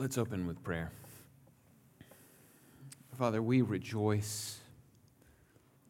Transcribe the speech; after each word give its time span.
Let's 0.00 0.16
open 0.16 0.46
with 0.46 0.64
prayer. 0.64 0.90
Father, 3.18 3.42
we 3.42 3.60
rejoice 3.60 4.58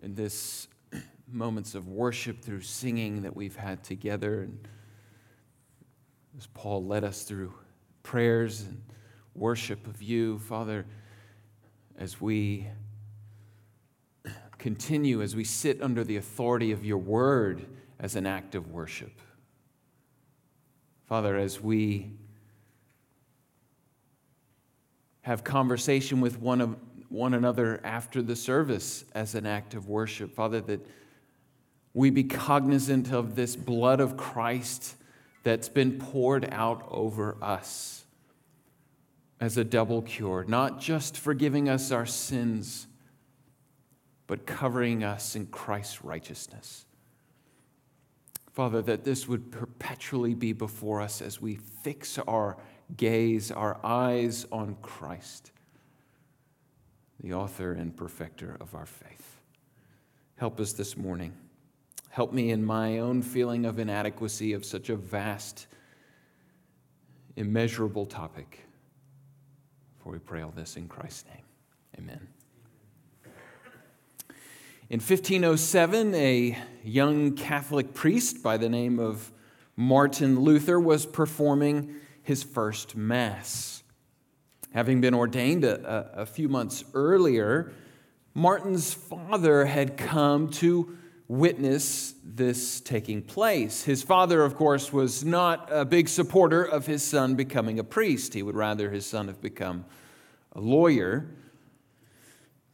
in 0.02 0.17
this 0.17 0.67
moments 1.30 1.76
of 1.76 1.86
worship 1.86 2.42
through 2.42 2.62
singing 2.62 3.23
that 3.23 3.36
we've 3.36 3.54
had 3.54 3.84
together. 3.84 4.41
And 4.41 4.67
as 6.36 6.49
Paul 6.49 6.84
led 6.84 7.04
us 7.04 7.23
through 7.23 7.54
prayers 8.02 8.62
and 8.62 8.82
worship 9.36 9.86
of 9.86 10.02
you, 10.02 10.40
Father, 10.40 10.86
as 11.96 12.20
we 12.20 12.66
continue, 14.58 15.22
as 15.22 15.36
we 15.36 15.45
sit 15.45 15.80
under 15.80 16.02
the 16.02 16.16
authority 16.16 16.72
of 16.72 16.84
your 16.84 16.98
word 16.98 17.64
as 18.00 18.16
an 18.16 18.27
act 18.27 18.56
of 18.56 18.72
worship. 18.72 19.20
Father, 21.06 21.36
as 21.36 21.61
we 21.61 22.11
have 25.23 25.45
conversation 25.45 26.20
with 26.20 26.41
one, 26.41 26.60
of, 26.60 26.77
one 27.09 27.34
another 27.34 27.80
after 27.84 28.23
the 28.23 28.37
service 28.37 29.05
as 29.15 29.34
an 29.34 29.47
act 29.47 29.74
of 29.74 29.88
worship, 29.88 30.34
Father, 30.34 30.61
that 30.62 30.87
we 31.92 32.11
be 32.11 32.24
cognizant 32.24 33.12
of 33.12 33.34
this 33.34 33.56
blood 33.56 34.01
of 34.01 34.16
Christ 34.16 34.97
that's 35.42 35.69
been 35.69 35.98
poured 35.98 36.48
out 36.52 36.87
over 36.91 37.37
us 37.42 38.05
as 39.41 39.56
a 39.56 39.64
double 39.64 40.02
cure, 40.02 40.45
not 40.47 40.80
just 40.80 41.16
forgiving 41.16 41.69
us 41.69 41.91
our 41.91 42.06
sins, 42.06 42.87
but 44.27 44.47
covering 44.47 45.02
us 45.02 45.34
in 45.34 45.47
Christ's 45.47 46.05
righteousness. 46.05 46.84
Father, 48.52 48.83
that 48.83 49.05
this 49.05 49.27
would 49.27 49.50
perpetually 49.50 50.34
be 50.34 50.52
before 50.52 51.00
us 51.00 51.23
as 51.23 51.41
we 51.41 51.56
fix 51.56 52.19
our 52.19 52.59
gaze, 52.96 53.50
our 53.50 53.78
eyes 53.84 54.46
on 54.50 54.76
Christ, 54.82 55.52
the 57.22 57.34
author 57.34 57.72
and 57.72 57.97
perfecter 57.97 58.56
of 58.60 58.74
our 58.74 58.86
faith. 58.86 59.41
Help 60.36 60.58
us 60.60 60.72
this 60.72 60.97
morning. 60.97 61.32
Help 62.10 62.32
me 62.32 62.50
in 62.50 62.64
my 62.64 62.98
own 62.98 63.22
feeling 63.22 63.64
of 63.64 63.78
inadequacy 63.78 64.52
of 64.52 64.64
such 64.64 64.88
a 64.88 64.97
vast, 64.97 65.66
immeasurable 67.36 68.06
topic. 68.06 68.66
For 69.98 70.12
we 70.12 70.19
pray 70.19 70.42
all 70.42 70.50
this 70.50 70.77
in 70.77 70.88
Christ's 70.88 71.27
name. 71.27 71.44
Amen. 71.98 72.28
In 74.88 74.98
1507, 74.98 76.14
a 76.16 76.58
young 76.82 77.36
Catholic 77.36 77.94
priest 77.94 78.42
by 78.42 78.56
the 78.56 78.69
name 78.69 78.98
of 78.98 79.30
Martin 79.77 80.41
Luther 80.41 80.80
was 80.80 81.06
performing 81.06 81.94
his 82.22 82.42
first 82.42 82.96
Mass. 82.96 83.82
Having 84.72 85.00
been 85.00 85.14
ordained 85.14 85.64
a, 85.64 86.14
a, 86.18 86.22
a 86.22 86.26
few 86.26 86.48
months 86.48 86.84
earlier, 86.94 87.72
Martin's 88.34 88.94
father 88.94 89.64
had 89.64 89.96
come 89.96 90.48
to 90.48 90.96
witness 91.26 92.14
this 92.24 92.80
taking 92.80 93.22
place. 93.22 93.84
His 93.84 94.02
father, 94.02 94.42
of 94.42 94.56
course, 94.56 94.92
was 94.92 95.24
not 95.24 95.68
a 95.70 95.84
big 95.84 96.08
supporter 96.08 96.62
of 96.62 96.86
his 96.86 97.02
son 97.02 97.34
becoming 97.36 97.78
a 97.78 97.84
priest. 97.84 98.34
He 98.34 98.42
would 98.42 98.56
rather 98.56 98.91
his 98.91 99.06
son 99.06 99.28
have 99.28 99.41
become 99.41 99.84
a 100.52 100.60
lawyer. 100.60 101.26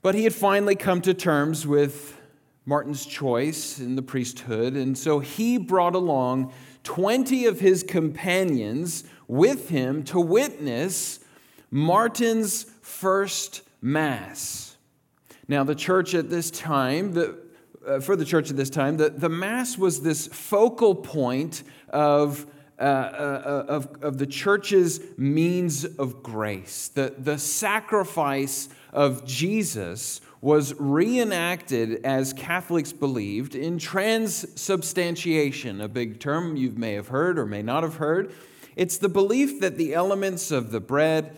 But 0.02 0.14
he 0.14 0.24
had 0.24 0.34
finally 0.34 0.74
come 0.74 1.00
to 1.02 1.14
terms 1.14 1.66
with 1.66 2.18
Martin's 2.64 3.06
choice 3.06 3.78
in 3.78 3.94
the 3.94 4.02
priesthood, 4.02 4.74
and 4.74 4.96
so 4.96 5.20
he 5.20 5.58
brought 5.58 5.94
along 5.94 6.52
20 6.86 7.46
of 7.46 7.58
his 7.58 7.82
companions 7.82 9.02
with 9.26 9.70
him 9.70 10.04
to 10.04 10.20
witness 10.20 11.18
Martin's 11.68 12.62
first 12.80 13.62
Mass. 13.82 14.76
Now, 15.48 15.64
the 15.64 15.74
church 15.74 16.14
at 16.14 16.30
this 16.30 16.48
time, 16.48 17.12
the, 17.12 17.38
uh, 17.84 17.98
for 17.98 18.14
the 18.14 18.24
church 18.24 18.50
at 18.50 18.56
this 18.56 18.70
time, 18.70 18.98
the, 18.98 19.10
the 19.10 19.28
Mass 19.28 19.76
was 19.76 20.02
this 20.02 20.28
focal 20.28 20.94
point 20.94 21.64
of, 21.88 22.46
uh, 22.78 22.82
uh, 22.82 23.64
of, 23.68 23.88
of 24.02 24.18
the 24.18 24.26
church's 24.26 25.00
means 25.18 25.84
of 25.84 26.22
grace. 26.22 26.86
The, 26.86 27.14
the 27.18 27.36
sacrifice 27.36 28.68
of 28.92 29.26
Jesus 29.26 30.20
was 30.46 30.72
reenacted, 30.78 32.00
as 32.04 32.32
Catholics 32.32 32.92
believed, 32.92 33.56
in 33.56 33.78
transubstantiation, 33.78 35.80
a 35.80 35.88
big 35.88 36.20
term 36.20 36.56
you 36.56 36.70
may 36.70 36.92
have 36.92 37.08
heard 37.08 37.36
or 37.36 37.44
may 37.44 37.62
not 37.62 37.82
have 37.82 37.96
heard. 37.96 38.32
It's 38.76 38.96
the 38.96 39.08
belief 39.08 39.58
that 39.58 39.76
the 39.76 39.92
elements 39.92 40.52
of 40.52 40.70
the 40.70 40.78
bread 40.78 41.36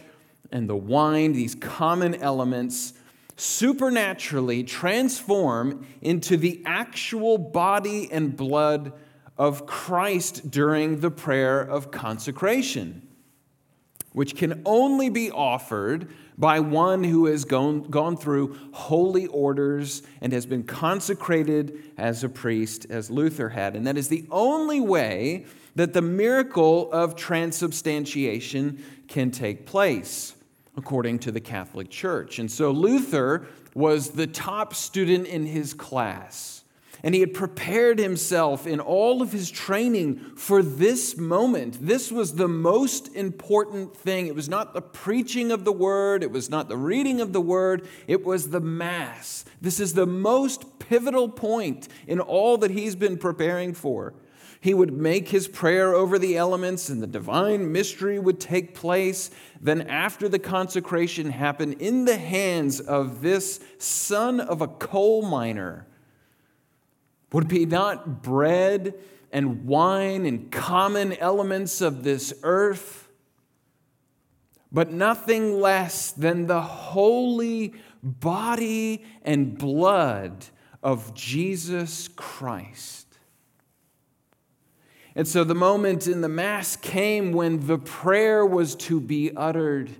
and 0.52 0.68
the 0.68 0.76
wine, 0.76 1.32
these 1.32 1.54
common 1.54 2.16
elements, 2.16 2.92
supernaturally 3.34 4.62
transform 4.62 5.86
into 6.02 6.36
the 6.36 6.62
actual 6.66 7.38
body 7.38 8.12
and 8.12 8.36
blood 8.36 8.92
of 9.38 9.64
Christ 9.64 10.50
during 10.50 11.00
the 11.00 11.10
prayer 11.10 11.62
of 11.62 11.90
consecration, 11.90 13.08
which 14.12 14.36
can 14.36 14.60
only 14.66 15.08
be 15.08 15.30
offered 15.30 16.12
by 16.38 16.60
one 16.60 17.02
who 17.02 17.26
has 17.26 17.44
gone, 17.44 17.82
gone 17.82 18.16
through 18.16 18.56
holy 18.72 19.26
orders 19.26 20.02
and 20.20 20.32
has 20.32 20.46
been 20.46 20.62
consecrated 20.62 21.82
as 21.98 22.22
a 22.22 22.28
priest, 22.28 22.86
as 22.88 23.10
Luther 23.10 23.48
had. 23.48 23.74
And 23.74 23.86
that 23.88 23.98
is 23.98 24.08
the 24.08 24.24
only 24.30 24.80
way 24.80 25.46
that 25.74 25.92
the 25.92 26.02
miracle 26.02 26.90
of 26.92 27.16
transubstantiation 27.16 28.82
can 29.08 29.32
take 29.32 29.66
place 29.66 30.36
according 30.76 31.18
to 31.18 31.32
the 31.32 31.40
Catholic 31.40 31.90
Church. 31.90 32.38
And 32.38 32.50
so 32.50 32.70
Luther 32.70 33.46
was 33.74 34.10
the 34.10 34.28
top 34.28 34.74
student 34.74 35.26
in 35.26 35.44
his 35.44 35.74
class. 35.74 36.62
And 37.02 37.14
he 37.14 37.20
had 37.20 37.34
prepared 37.34 37.98
himself 37.98 38.66
in 38.66 38.80
all 38.80 39.22
of 39.22 39.32
his 39.32 39.50
training 39.50 40.18
for 40.36 40.62
this 40.62 41.16
moment. 41.16 41.78
This 41.80 42.10
was 42.10 42.34
the 42.34 42.48
most 42.48 43.14
important 43.14 43.96
thing. 43.96 44.26
It 44.26 44.34
was 44.34 44.48
not 44.48 44.74
the 44.74 44.82
preaching 44.82 45.52
of 45.52 45.64
the 45.64 45.72
word, 45.72 46.22
it 46.22 46.30
was 46.30 46.50
not 46.50 46.68
the 46.68 46.76
reading 46.76 47.20
of 47.20 47.32
the 47.32 47.40
word, 47.40 47.86
it 48.06 48.24
was 48.24 48.50
the 48.50 48.60
Mass. 48.60 49.44
This 49.60 49.80
is 49.80 49.94
the 49.94 50.06
most 50.06 50.78
pivotal 50.78 51.28
point 51.28 51.88
in 52.06 52.20
all 52.20 52.58
that 52.58 52.70
he's 52.70 52.94
been 52.94 53.18
preparing 53.18 53.74
for. 53.74 54.14
He 54.60 54.74
would 54.74 54.92
make 54.92 55.28
his 55.28 55.46
prayer 55.46 55.94
over 55.94 56.18
the 56.18 56.36
elements, 56.36 56.88
and 56.88 57.00
the 57.00 57.06
divine 57.06 57.70
mystery 57.70 58.18
would 58.18 58.40
take 58.40 58.74
place. 58.74 59.30
Then, 59.60 59.82
after 59.82 60.28
the 60.28 60.40
consecration 60.40 61.30
happened, 61.30 61.74
in 61.80 62.06
the 62.06 62.16
hands 62.16 62.80
of 62.80 63.22
this 63.22 63.60
son 63.78 64.40
of 64.40 64.60
a 64.60 64.66
coal 64.66 65.22
miner, 65.22 65.86
would 67.32 67.48
be 67.48 67.66
not 67.66 68.22
bread 68.22 68.94
and 69.32 69.66
wine 69.66 70.24
and 70.24 70.50
common 70.50 71.12
elements 71.14 71.80
of 71.80 72.02
this 72.02 72.32
earth, 72.42 73.08
but 74.72 74.90
nothing 74.90 75.60
less 75.60 76.12
than 76.12 76.46
the 76.46 76.62
holy 76.62 77.74
body 78.02 79.04
and 79.22 79.58
blood 79.58 80.46
of 80.82 81.14
Jesus 81.14 82.08
Christ. 82.08 83.06
And 85.14 85.26
so 85.26 85.42
the 85.42 85.54
moment 85.54 86.06
in 86.06 86.20
the 86.20 86.28
Mass 86.28 86.76
came 86.76 87.32
when 87.32 87.66
the 87.66 87.78
prayer 87.78 88.46
was 88.46 88.76
to 88.76 89.00
be 89.00 89.34
uttered. 89.36 89.90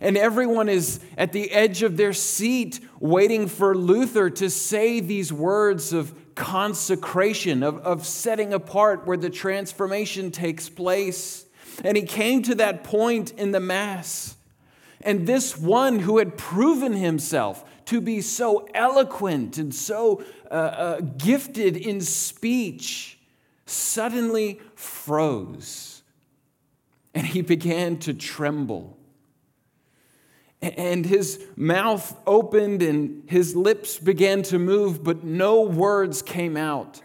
And 0.00 0.16
everyone 0.16 0.68
is 0.68 1.00
at 1.16 1.32
the 1.32 1.50
edge 1.50 1.82
of 1.82 1.96
their 1.96 2.12
seat 2.12 2.80
waiting 3.00 3.46
for 3.46 3.76
Luther 3.76 4.30
to 4.30 4.50
say 4.50 5.00
these 5.00 5.32
words 5.32 5.92
of 5.92 6.14
consecration, 6.34 7.62
of, 7.62 7.78
of 7.78 8.06
setting 8.06 8.52
apart 8.52 9.06
where 9.06 9.16
the 9.16 9.30
transformation 9.30 10.30
takes 10.30 10.68
place. 10.68 11.46
And 11.84 11.96
he 11.96 12.04
came 12.04 12.42
to 12.42 12.54
that 12.56 12.84
point 12.84 13.32
in 13.32 13.52
the 13.52 13.60
Mass. 13.60 14.36
And 15.00 15.26
this 15.26 15.56
one 15.56 16.00
who 16.00 16.18
had 16.18 16.36
proven 16.36 16.92
himself 16.92 17.64
to 17.86 18.00
be 18.00 18.20
so 18.20 18.66
eloquent 18.74 19.58
and 19.58 19.74
so 19.74 20.24
uh, 20.50 20.54
uh, 20.54 21.00
gifted 21.18 21.76
in 21.76 22.00
speech 22.00 23.18
suddenly 23.66 24.60
froze 24.74 25.94
and 27.14 27.26
he 27.26 27.40
began 27.40 27.96
to 27.98 28.12
tremble. 28.12 28.98
And 30.64 31.04
his 31.04 31.44
mouth 31.56 32.18
opened 32.26 32.82
and 32.82 33.28
his 33.28 33.54
lips 33.54 33.98
began 33.98 34.42
to 34.44 34.58
move, 34.58 35.04
but 35.04 35.22
no 35.22 35.60
words 35.60 36.22
came 36.22 36.56
out. 36.56 37.00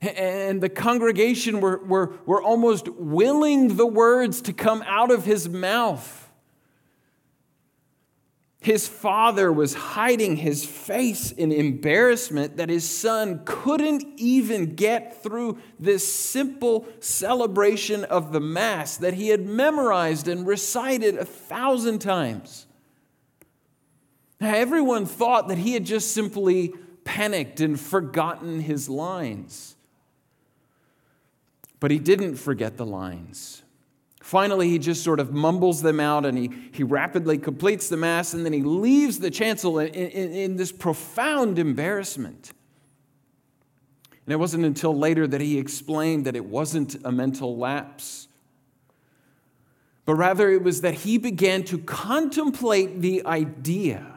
And 0.00 0.62
the 0.62 0.68
congregation 0.68 1.60
were, 1.60 1.84
were, 1.84 2.14
were 2.24 2.42
almost 2.42 2.88
willing 2.88 3.76
the 3.76 3.86
words 3.86 4.40
to 4.42 4.52
come 4.52 4.82
out 4.86 5.10
of 5.10 5.24
his 5.24 5.48
mouth. 5.48 6.22
His 8.60 8.88
father 8.88 9.52
was 9.52 9.74
hiding 9.74 10.36
his 10.36 10.64
face 10.64 11.30
in 11.30 11.52
embarrassment 11.52 12.56
that 12.56 12.68
his 12.68 12.88
son 12.88 13.42
couldn't 13.44 14.04
even 14.16 14.74
get 14.74 15.22
through 15.22 15.58
this 15.78 16.06
simple 16.06 16.88
celebration 16.98 18.04
of 18.04 18.32
the 18.32 18.40
Mass 18.40 18.96
that 18.96 19.14
he 19.14 19.28
had 19.28 19.46
memorized 19.46 20.26
and 20.26 20.46
recited 20.46 21.16
a 21.16 21.24
thousand 21.24 22.00
times. 22.00 22.65
Now, 24.40 24.54
everyone 24.54 25.06
thought 25.06 25.48
that 25.48 25.58
he 25.58 25.72
had 25.72 25.84
just 25.84 26.12
simply 26.12 26.74
panicked 27.04 27.60
and 27.60 27.78
forgotten 27.80 28.60
his 28.60 28.88
lines. 28.88 29.76
But 31.80 31.90
he 31.90 31.98
didn't 31.98 32.36
forget 32.36 32.76
the 32.76 32.86
lines. 32.86 33.62
Finally, 34.20 34.68
he 34.68 34.78
just 34.78 35.04
sort 35.04 35.20
of 35.20 35.32
mumbles 35.32 35.82
them 35.82 36.00
out 36.00 36.26
and 36.26 36.36
he, 36.36 36.50
he 36.72 36.82
rapidly 36.82 37.38
completes 37.38 37.88
the 37.88 37.96
Mass 37.96 38.34
and 38.34 38.44
then 38.44 38.52
he 38.52 38.62
leaves 38.62 39.20
the 39.20 39.30
chancel 39.30 39.78
in, 39.78 39.88
in, 39.94 40.32
in 40.32 40.56
this 40.56 40.72
profound 40.72 41.58
embarrassment. 41.58 42.52
And 44.26 44.32
it 44.32 44.36
wasn't 44.36 44.64
until 44.64 44.96
later 44.98 45.28
that 45.28 45.40
he 45.40 45.58
explained 45.58 46.26
that 46.26 46.34
it 46.34 46.44
wasn't 46.44 46.96
a 47.04 47.12
mental 47.12 47.56
lapse, 47.56 48.26
but 50.04 50.14
rather 50.14 50.50
it 50.50 50.64
was 50.64 50.80
that 50.80 50.94
he 50.94 51.18
began 51.18 51.62
to 51.64 51.78
contemplate 51.78 53.00
the 53.00 53.24
idea 53.24 54.15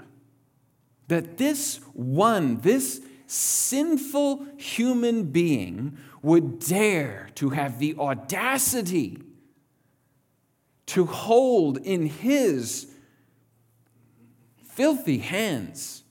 that 1.10 1.38
this 1.38 1.78
one, 1.94 2.62
this 2.62 3.02
sinful 3.28 4.46
human 4.58 5.26
being, 5.26 5.98
would 6.22 6.60
dare 6.60 7.30
to 7.36 7.50
have 7.50 7.80
the 7.80 7.96
audacity 7.98 9.22
to 10.86 11.06
hold 11.06 11.78
in 11.78 12.08
his 12.08 12.88
filthy 14.64 15.20
hands 15.20 16.04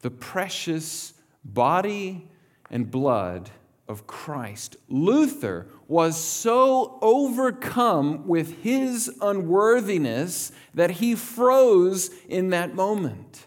the 0.00 0.10
precious 0.10 1.14
body 1.44 2.28
and 2.70 2.90
blood 2.90 3.50
of 3.88 4.06
Christ. 4.06 4.76
Luther 4.88 5.66
was 5.88 6.16
so 6.16 6.98
overcome 7.02 8.26
with 8.26 8.62
his 8.62 9.10
unworthiness 9.20 10.52
that 10.74 10.92
he 10.92 11.14
froze 11.14 12.10
in 12.28 12.50
that 12.50 12.74
moment. 12.74 13.46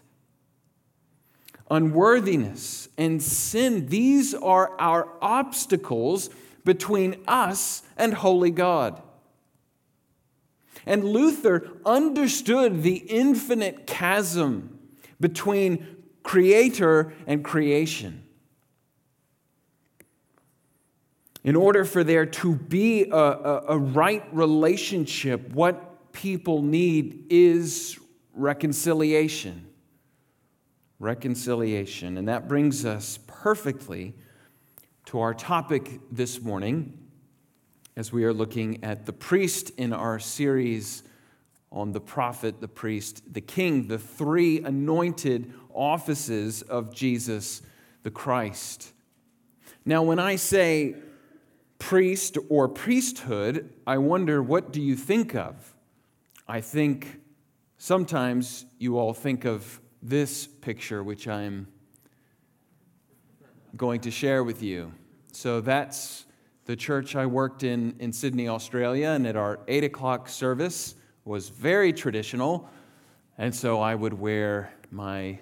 Unworthiness 1.70 2.88
and 2.98 3.22
sin, 3.22 3.86
these 3.86 4.34
are 4.34 4.78
our 4.78 5.08
obstacles 5.22 6.30
between 6.64 7.16
us 7.26 7.82
and 7.96 8.14
holy 8.14 8.50
God. 8.50 9.02
And 10.86 11.04
Luther 11.04 11.70
understood 11.86 12.82
the 12.82 12.96
infinite 12.96 13.86
chasm 13.86 14.78
between 15.20 16.04
creator 16.22 17.14
and 17.26 17.44
creation. 17.44 18.22
In 21.42 21.56
order 21.56 21.84
for 21.84 22.02
there 22.02 22.26
to 22.26 22.54
be 22.54 23.04
a, 23.04 23.16
a, 23.16 23.64
a, 23.68 23.78
right 23.78 24.24
relationship, 24.32 25.50
what 25.50 26.12
people 26.12 26.62
need 26.62 27.26
is 27.28 27.98
reconciliation. 28.32 29.66
Reconciliation. 30.98 32.18
And 32.18 32.28
that 32.28 32.48
brings 32.48 32.84
us 32.84 33.18
perfectly 33.26 34.14
to 35.06 35.20
our 35.20 35.34
topic 35.34 36.00
this 36.10 36.40
morning 36.40 36.98
as 37.96 38.12
we 38.12 38.24
are 38.24 38.32
looking 38.32 38.82
at 38.82 39.06
the 39.06 39.12
priest 39.12 39.70
in 39.76 39.92
our 39.92 40.18
series 40.18 41.02
on 41.70 41.92
the 41.92 42.00
prophet, 42.00 42.60
the 42.60 42.68
priest, 42.68 43.22
the 43.32 43.40
king, 43.40 43.88
the 43.88 43.98
three 43.98 44.62
anointed 44.62 45.52
offices 45.72 46.62
of 46.62 46.94
Jesus 46.94 47.62
the 48.04 48.10
Christ. 48.10 48.92
Now, 49.84 50.02
when 50.02 50.18
I 50.18 50.36
say 50.36 50.94
priest 51.78 52.38
or 52.48 52.68
priesthood, 52.68 53.72
I 53.86 53.98
wonder 53.98 54.42
what 54.42 54.72
do 54.72 54.80
you 54.80 54.94
think 54.94 55.34
of? 55.34 55.74
I 56.46 56.60
think 56.60 57.20
sometimes 57.78 58.66
you 58.78 58.98
all 58.98 59.12
think 59.12 59.44
of 59.44 59.80
this 60.04 60.46
picture, 60.46 61.02
which 61.02 61.26
I'm 61.26 61.66
going 63.74 64.00
to 64.02 64.10
share 64.10 64.44
with 64.44 64.62
you. 64.62 64.92
So 65.32 65.62
that's 65.62 66.26
the 66.66 66.76
church 66.76 67.16
I 67.16 67.26
worked 67.26 67.62
in 67.64 67.96
in 67.98 68.12
Sydney, 68.12 68.48
Australia, 68.48 69.08
and 69.08 69.26
at 69.26 69.34
our 69.34 69.60
8 69.66 69.82
o'clock 69.84 70.28
service 70.28 70.94
was 71.24 71.48
very 71.48 71.92
traditional. 71.92 72.68
And 73.38 73.54
so 73.54 73.80
I 73.80 73.94
would 73.94 74.12
wear 74.12 74.72
my 74.90 75.38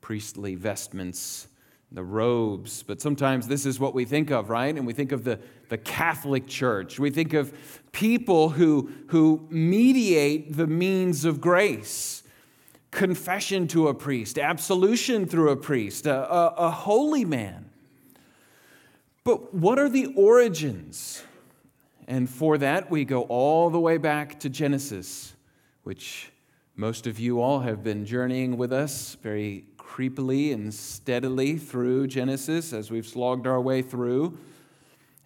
priestly 0.00 0.54
vestments, 0.54 1.46
the 1.92 2.02
robes. 2.02 2.82
But 2.82 3.02
sometimes 3.02 3.46
this 3.46 3.66
is 3.66 3.78
what 3.78 3.94
we 3.94 4.06
think 4.06 4.30
of, 4.30 4.48
right? 4.48 4.74
And 4.74 4.86
we 4.86 4.94
think 4.94 5.12
of 5.12 5.24
the, 5.24 5.38
the 5.68 5.78
Catholic 5.78 6.48
Church. 6.48 6.98
We 6.98 7.10
think 7.10 7.34
of 7.34 7.52
people 7.92 8.48
who, 8.48 8.90
who 9.08 9.46
mediate 9.50 10.56
the 10.56 10.66
means 10.66 11.26
of 11.26 11.40
grace 11.40 12.22
confession 12.90 13.68
to 13.68 13.88
a 13.88 13.94
priest, 13.94 14.38
absolution 14.38 15.26
through 15.26 15.50
a 15.50 15.56
priest, 15.56 16.06
a, 16.06 16.32
a, 16.32 16.46
a 16.56 16.70
holy 16.70 17.24
man. 17.24 17.70
But 19.24 19.54
what 19.54 19.78
are 19.78 19.88
the 19.88 20.06
origins? 20.16 21.22
And 22.08 22.28
for 22.28 22.58
that, 22.58 22.90
we 22.90 23.04
go 23.04 23.22
all 23.22 23.70
the 23.70 23.78
way 23.78 23.96
back 23.96 24.40
to 24.40 24.48
Genesis, 24.48 25.34
which 25.84 26.32
most 26.74 27.06
of 27.06 27.20
you 27.20 27.40
all 27.40 27.60
have 27.60 27.84
been 27.84 28.04
journeying 28.04 28.56
with 28.56 28.72
us 28.72 29.16
very 29.22 29.66
creepily 29.76 30.52
and 30.52 30.72
steadily 30.72 31.56
through 31.56 32.06
Genesis 32.06 32.72
as 32.72 32.90
we've 32.90 33.06
slogged 33.06 33.46
our 33.46 33.60
way 33.60 33.82
through. 33.82 34.38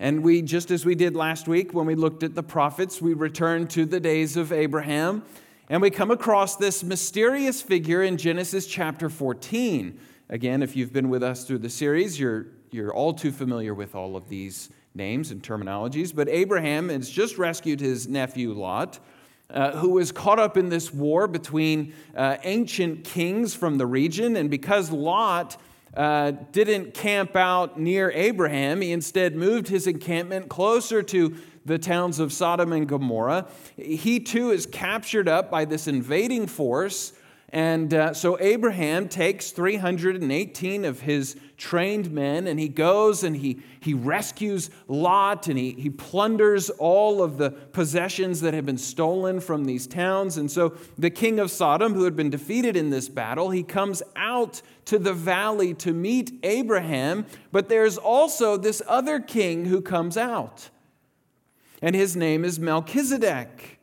And 0.00 0.22
we, 0.22 0.42
just 0.42 0.70
as 0.70 0.84
we 0.84 0.94
did 0.94 1.14
last 1.14 1.46
week 1.46 1.72
when 1.72 1.86
we 1.86 1.94
looked 1.94 2.22
at 2.22 2.34
the 2.34 2.42
prophets, 2.42 3.00
we 3.00 3.14
return 3.14 3.68
to 3.68 3.84
the 3.84 4.00
days 4.00 4.36
of 4.36 4.52
Abraham 4.52 5.22
and 5.68 5.80
we 5.80 5.90
come 5.90 6.10
across 6.10 6.56
this 6.56 6.82
mysterious 6.82 7.62
figure 7.62 8.02
in 8.02 8.18
Genesis 8.18 8.66
chapter 8.66 9.08
14. 9.08 9.98
Again, 10.28 10.62
if 10.62 10.76
you've 10.76 10.92
been 10.92 11.08
with 11.08 11.22
us 11.22 11.44
through 11.44 11.58
the 11.58 11.70
series, 11.70 12.18
you're 12.20 12.46
you're 12.70 12.92
all 12.92 13.14
too 13.14 13.30
familiar 13.30 13.72
with 13.72 13.94
all 13.94 14.16
of 14.16 14.28
these 14.28 14.68
names 14.96 15.30
and 15.30 15.42
terminologies, 15.42 16.14
but 16.14 16.28
Abraham 16.28 16.88
has 16.88 17.08
just 17.08 17.38
rescued 17.38 17.80
his 17.80 18.08
nephew 18.08 18.52
Lot. 18.52 18.98
Uh, 19.50 19.72
who 19.72 19.90
was 19.90 20.10
caught 20.10 20.38
up 20.38 20.56
in 20.56 20.70
this 20.70 20.92
war 20.92 21.28
between 21.28 21.92
uh, 22.16 22.38
ancient 22.44 23.04
kings 23.04 23.54
from 23.54 23.76
the 23.76 23.86
region. 23.86 24.36
And 24.36 24.50
because 24.50 24.90
Lot 24.90 25.60
uh, 25.94 26.32
didn't 26.50 26.94
camp 26.94 27.36
out 27.36 27.78
near 27.78 28.10
Abraham, 28.12 28.80
he 28.80 28.90
instead 28.90 29.36
moved 29.36 29.68
his 29.68 29.86
encampment 29.86 30.48
closer 30.48 31.02
to 31.02 31.36
the 31.64 31.78
towns 31.78 32.18
of 32.20 32.32
Sodom 32.32 32.72
and 32.72 32.88
Gomorrah. 32.88 33.46
He 33.76 34.20
too 34.20 34.50
is 34.50 34.66
captured 34.66 35.28
up 35.28 35.50
by 35.50 35.64
this 35.64 35.86
invading 35.86 36.46
force 36.46 37.12
and 37.54 37.94
uh, 37.94 38.14
so 38.14 38.36
Abraham 38.40 39.08
takes 39.08 39.52
318 39.52 40.84
of 40.84 41.02
his 41.02 41.36
trained 41.56 42.10
men 42.10 42.48
and 42.48 42.58
he 42.58 42.68
goes 42.68 43.22
and 43.22 43.36
he, 43.36 43.60
he 43.78 43.94
rescues 43.94 44.70
Lot 44.88 45.46
and 45.46 45.56
he, 45.56 45.70
he 45.70 45.88
plunders 45.88 46.68
all 46.68 47.22
of 47.22 47.38
the 47.38 47.52
possessions 47.52 48.40
that 48.40 48.54
have 48.54 48.66
been 48.66 48.76
stolen 48.76 49.38
from 49.38 49.66
these 49.66 49.86
towns. 49.86 50.36
And 50.36 50.50
so 50.50 50.76
the 50.98 51.10
king 51.10 51.38
of 51.38 51.48
Sodom, 51.48 51.94
who 51.94 52.02
had 52.02 52.16
been 52.16 52.28
defeated 52.28 52.76
in 52.76 52.90
this 52.90 53.08
battle, 53.08 53.50
he 53.50 53.62
comes 53.62 54.02
out 54.16 54.60
to 54.86 54.98
the 54.98 55.12
valley 55.12 55.74
to 55.74 55.92
meet 55.92 56.32
Abraham. 56.42 57.24
But 57.52 57.68
there's 57.68 57.96
also 57.96 58.56
this 58.56 58.82
other 58.88 59.20
king 59.20 59.66
who 59.66 59.80
comes 59.80 60.16
out, 60.16 60.70
and 61.84 61.94
his 61.94 62.16
name 62.16 62.46
is 62.46 62.58
Melchizedek. 62.58 63.78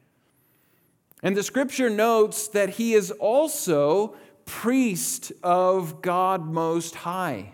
And 1.21 1.37
the 1.37 1.43
scripture 1.43 1.87
notes 1.87 2.47
that 2.47 2.71
he 2.71 2.95
is 2.95 3.11
also 3.11 4.15
priest 4.45 5.31
of 5.43 6.01
God 6.01 6.47
Most 6.47 6.95
High. 6.95 7.53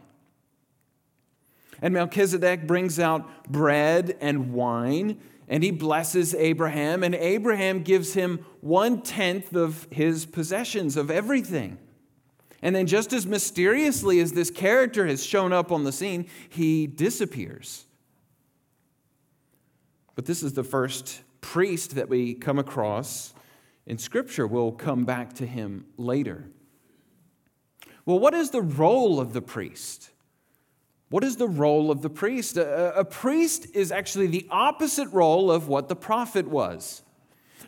And 1.81 1.93
Melchizedek 1.93 2.65
brings 2.65 2.97
out 2.97 3.51
bread 3.51 4.15
and 4.21 4.53
wine, 4.53 5.19
and 5.49 5.63
he 5.65 5.71
blesses 5.71 6.33
Abraham, 6.33 7.03
and 7.03 7.13
Abraham 7.13 7.83
gives 7.83 8.13
him 8.13 8.45
one 8.61 9.01
tenth 9.01 9.53
of 9.53 9.85
his 9.91 10.25
possessions, 10.25 10.95
of 10.95 11.11
everything. 11.11 11.77
And 12.61 12.73
then, 12.73 12.87
just 12.87 13.11
as 13.11 13.25
mysteriously 13.27 14.21
as 14.21 14.31
this 14.31 14.49
character 14.49 15.07
has 15.07 15.25
shown 15.25 15.51
up 15.51 15.73
on 15.73 15.83
the 15.83 15.91
scene, 15.91 16.25
he 16.47 16.87
disappears. 16.87 17.86
But 20.17 20.25
this 20.25 20.41
is 20.41 20.53
the 20.53 20.63
first 20.63 21.21
priest 21.41 21.93
that 21.93 22.09
we 22.09 22.33
come 22.33 22.57
across 22.57 23.35
in 23.85 23.99
Scripture. 23.99 24.47
We'll 24.47 24.71
come 24.71 25.05
back 25.05 25.33
to 25.33 25.45
him 25.45 25.85
later. 25.95 26.45
Well, 28.03 28.17
what 28.17 28.33
is 28.33 28.49
the 28.49 28.63
role 28.63 29.19
of 29.19 29.33
the 29.33 29.43
priest? 29.43 30.09
What 31.09 31.23
is 31.23 31.35
the 31.35 31.47
role 31.47 31.91
of 31.91 32.01
the 32.01 32.09
priest? 32.09 32.57
A, 32.57 32.97
a, 32.97 33.05
priest 33.05 33.67
is 33.75 33.91
actually 33.91 34.25
the 34.25 34.47
opposite 34.49 35.07
role 35.09 35.51
of 35.51 35.67
what 35.67 35.87
the 35.87 35.95
prophet 35.95 36.47
was. 36.47 37.03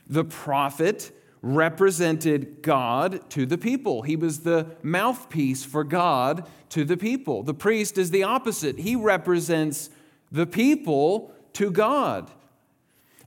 The 0.07 0.25
prophet 0.25 1.11
represented 1.43 2.63
God 2.63 3.29
to 3.29 3.45
the 3.45 3.59
people. 3.59 4.01
He 4.01 4.15
was 4.15 4.39
the 4.39 4.75
mouthpiece 4.81 5.63
for 5.63 5.83
God 5.83 6.49
to 6.69 6.83
the 6.83 6.97
people. 6.97 7.43
The 7.43 7.53
priest 7.53 7.99
is 7.99 8.09
the 8.09 8.23
opposite, 8.23 8.79
he 8.79 8.95
represents 8.95 9.91
the 10.31 10.47
people 10.47 11.31
to 11.53 11.69
God. 11.69 12.31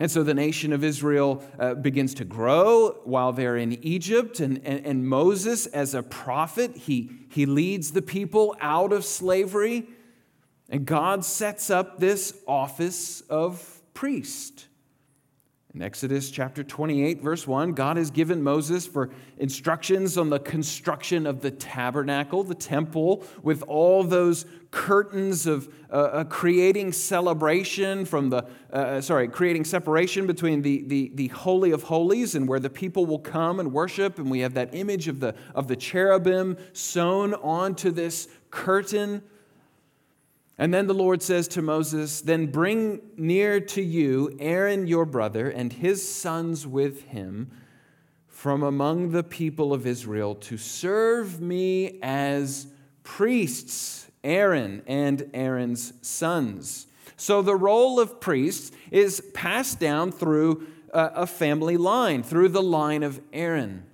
And 0.02 0.10
so 0.10 0.24
the 0.24 0.34
nation 0.34 0.72
of 0.72 0.82
Israel 0.82 1.44
uh, 1.60 1.74
begins 1.74 2.14
to 2.14 2.24
grow 2.24 2.98
while 3.04 3.32
they're 3.32 3.56
in 3.56 3.74
Egypt. 3.84 4.40
And, 4.40 4.60
and, 4.64 4.84
and 4.84 5.08
Moses, 5.08 5.66
as 5.66 5.94
a 5.94 6.02
prophet, 6.02 6.76
he, 6.76 7.12
he 7.30 7.46
leads 7.46 7.92
the 7.92 8.02
people 8.02 8.56
out 8.60 8.92
of 8.92 9.04
slavery. 9.04 9.86
And 10.68 10.84
God 10.86 11.24
sets 11.24 11.70
up 11.70 12.00
this 12.00 12.36
office 12.48 13.20
of 13.30 13.80
priest. 13.94 14.66
In 15.74 15.80
Exodus 15.80 16.30
chapter 16.30 16.62
28, 16.62 17.22
verse 17.22 17.46
1, 17.46 17.72
God 17.72 17.96
has 17.96 18.10
given 18.10 18.42
Moses 18.42 18.86
for 18.86 19.08
instructions 19.38 20.18
on 20.18 20.28
the 20.28 20.38
construction 20.38 21.26
of 21.26 21.40
the 21.40 21.50
tabernacle, 21.50 22.44
the 22.44 22.54
temple, 22.54 23.24
with 23.42 23.62
all 23.62 24.04
those 24.04 24.44
curtains 24.70 25.46
of 25.46 25.72
uh, 25.90 25.94
uh, 25.94 26.24
creating 26.24 26.92
celebration 26.92 28.04
from 28.04 28.28
the, 28.28 28.44
uh, 28.70 28.76
uh, 28.76 29.00
sorry, 29.00 29.28
creating 29.28 29.64
separation 29.64 30.26
between 30.26 30.60
the, 30.60 30.82
the, 30.88 31.10
the 31.14 31.28
Holy 31.28 31.70
of 31.70 31.84
Holies 31.84 32.34
and 32.34 32.46
where 32.46 32.60
the 32.60 32.70
people 32.70 33.06
will 33.06 33.18
come 33.18 33.58
and 33.58 33.72
worship. 33.72 34.18
And 34.18 34.30
we 34.30 34.40
have 34.40 34.52
that 34.52 34.74
image 34.74 35.08
of 35.08 35.20
the, 35.20 35.34
of 35.54 35.68
the 35.68 35.76
cherubim 35.76 36.58
sewn 36.74 37.32
onto 37.32 37.90
this 37.90 38.28
curtain. 38.50 39.22
And 40.58 40.72
then 40.72 40.86
the 40.86 40.94
Lord 40.94 41.22
says 41.22 41.48
to 41.48 41.62
Moses, 41.62 42.20
Then 42.20 42.46
bring 42.46 43.00
near 43.16 43.60
to 43.60 43.82
you 43.82 44.36
Aaron 44.38 44.86
your 44.86 45.06
brother 45.06 45.48
and 45.48 45.72
his 45.72 46.06
sons 46.06 46.66
with 46.66 47.04
him 47.04 47.50
from 48.28 48.62
among 48.62 49.10
the 49.10 49.22
people 49.22 49.72
of 49.72 49.86
Israel 49.86 50.34
to 50.34 50.56
serve 50.56 51.40
me 51.40 51.98
as 52.02 52.66
priests, 53.02 54.10
Aaron 54.24 54.82
and 54.86 55.30
Aaron's 55.32 55.92
sons. 56.02 56.86
So 57.16 57.40
the 57.40 57.56
role 57.56 58.00
of 58.00 58.20
priests 58.20 58.72
is 58.90 59.22
passed 59.32 59.78
down 59.78 60.12
through 60.12 60.66
a 60.92 61.26
family 61.26 61.76
line, 61.76 62.22
through 62.22 62.48
the 62.48 62.62
line 62.62 63.02
of 63.02 63.20
Aaron. 63.32 63.84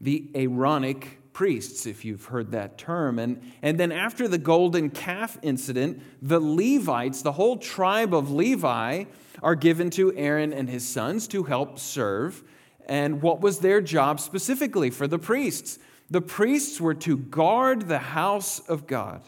The 0.00 0.30
Aaronic 0.34 1.19
priests, 1.32 1.86
if 1.86 2.04
you've 2.04 2.26
heard 2.26 2.52
that 2.52 2.78
term. 2.78 3.18
And, 3.18 3.40
and 3.62 3.78
then 3.78 3.92
after 3.92 4.28
the 4.28 4.38
golden 4.38 4.90
calf 4.90 5.38
incident, 5.42 6.02
the 6.20 6.40
Levites, 6.40 7.22
the 7.22 7.32
whole 7.32 7.56
tribe 7.56 8.14
of 8.14 8.30
Levi, 8.30 9.04
are 9.42 9.54
given 9.54 9.90
to 9.90 10.14
Aaron 10.16 10.52
and 10.52 10.68
his 10.68 10.86
sons 10.86 11.28
to 11.28 11.44
help 11.44 11.78
serve. 11.78 12.42
And 12.86 13.22
what 13.22 13.40
was 13.40 13.60
their 13.60 13.80
job 13.80 14.20
specifically 14.20 14.90
for 14.90 15.06
the 15.06 15.18
priests? 15.18 15.78
The 16.10 16.20
priests 16.20 16.80
were 16.80 16.94
to 16.94 17.16
guard 17.16 17.88
the 17.88 17.98
house 17.98 18.58
of 18.58 18.86
God, 18.86 19.22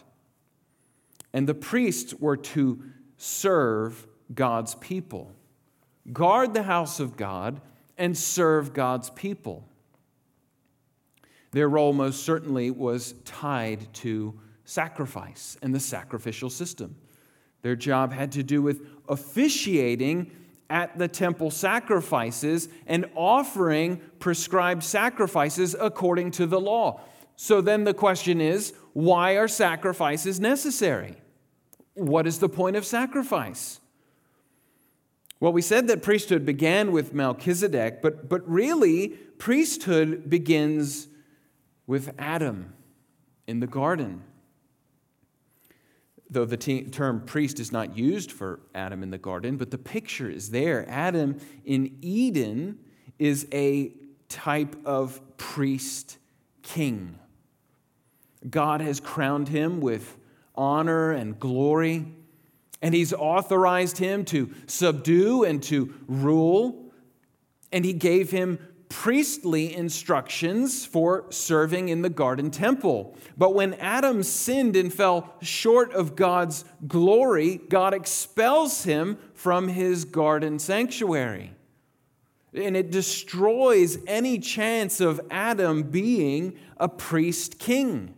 and 1.31 1.47
the 1.47 1.53
priests 1.53 2.13
were 2.13 2.37
to 2.37 2.83
serve 3.17 4.05
God's 4.33 4.75
people. 4.75 5.31
Guard 6.11 6.53
the 6.53 6.63
house 6.63 6.99
of 6.99 7.15
God 7.15 7.61
and 7.97 8.17
serve 8.17 8.73
God's 8.73 9.09
people. 9.11 9.65
Their 11.53 11.69
role 11.69 11.93
most 11.93 12.23
certainly 12.23 12.71
was 12.71 13.13
tied 13.25 13.93
to 13.95 14.33
sacrifice 14.65 15.55
and 15.61 15.73
the 15.73 15.79
sacrificial 15.79 16.49
system. 16.49 16.95
Their 17.61 17.75
job 17.75 18.11
had 18.11 18.31
to 18.33 18.43
do 18.43 18.61
with 18.61 18.81
officiating 19.07 20.31
at 20.69 20.97
the 20.97 21.07
temple 21.07 21.51
sacrifices 21.51 22.67
and 22.87 23.09
offering 23.15 24.01
prescribed 24.19 24.83
sacrifices 24.83 25.75
according 25.79 26.31
to 26.31 26.47
the 26.47 26.59
law. 26.59 27.01
So 27.35 27.61
then 27.61 27.83
the 27.83 27.93
question 27.93 28.41
is 28.41 28.73
why 28.93 29.33
are 29.33 29.47
sacrifices 29.47 30.39
necessary? 30.39 31.15
What 31.93 32.25
is 32.25 32.39
the 32.39 32.49
point 32.49 32.75
of 32.75 32.85
sacrifice? 32.85 33.79
Well, 35.39 35.53
we 35.53 35.61
said 35.61 35.87
that 35.87 36.01
priesthood 36.01 36.45
began 36.45 36.91
with 36.91 37.13
Melchizedek, 37.13 38.01
but, 38.01 38.29
but 38.29 38.47
really, 38.49 39.09
priesthood 39.37 40.29
begins 40.29 41.09
with 41.87 42.13
Adam 42.17 42.73
in 43.47 43.59
the 43.59 43.67
garden. 43.67 44.23
Though 46.29 46.45
the 46.45 46.57
te- 46.57 46.85
term 46.85 47.21
priest 47.25 47.59
is 47.59 47.71
not 47.71 47.97
used 47.97 48.31
for 48.31 48.59
Adam 48.73 49.03
in 49.03 49.11
the 49.11 49.17
garden, 49.17 49.57
but 49.57 49.71
the 49.71 49.77
picture 49.77 50.29
is 50.29 50.49
there. 50.49 50.89
Adam 50.89 51.39
in 51.65 51.97
Eden 52.01 52.79
is 53.19 53.47
a 53.53 53.93
type 54.29 54.75
of 54.85 55.21
priest 55.37 56.17
king. 56.63 57.19
God 58.49 58.81
has 58.81 58.99
crowned 58.99 59.49
him 59.49 59.79
with 59.79 60.17
honor 60.55 61.11
and 61.11 61.39
glory, 61.39 62.05
and 62.81 62.93
he's 62.93 63.13
authorized 63.13 63.97
him 63.97 64.25
to 64.25 64.51
subdue 64.65 65.43
and 65.43 65.61
to 65.63 65.93
rule, 66.07 66.91
and 67.71 67.85
he 67.85 67.93
gave 67.93 68.31
him 68.31 68.59
priestly 68.93 69.75
instructions 69.75 70.85
for 70.85 71.25
serving 71.31 71.89
in 71.89 72.03
the 72.03 72.09
garden 72.11 72.51
temple. 72.51 73.17
But 73.35 73.55
when 73.55 73.73
Adam 73.73 74.21
sinned 74.21 74.75
and 74.75 74.93
fell 74.93 75.33
short 75.41 75.91
of 75.93 76.15
God's 76.15 76.63
glory, 76.87 77.59
God 77.69 77.95
expels 77.95 78.83
him 78.83 79.17
from 79.33 79.67
his 79.67 80.05
garden 80.05 80.59
sanctuary. 80.59 81.53
And 82.53 82.77
it 82.77 82.91
destroys 82.91 83.97
any 84.05 84.37
chance 84.37 85.01
of 85.01 85.19
Adam 85.31 85.81
being 85.81 86.53
a 86.77 86.87
priest 86.87 87.57
king. 87.57 88.13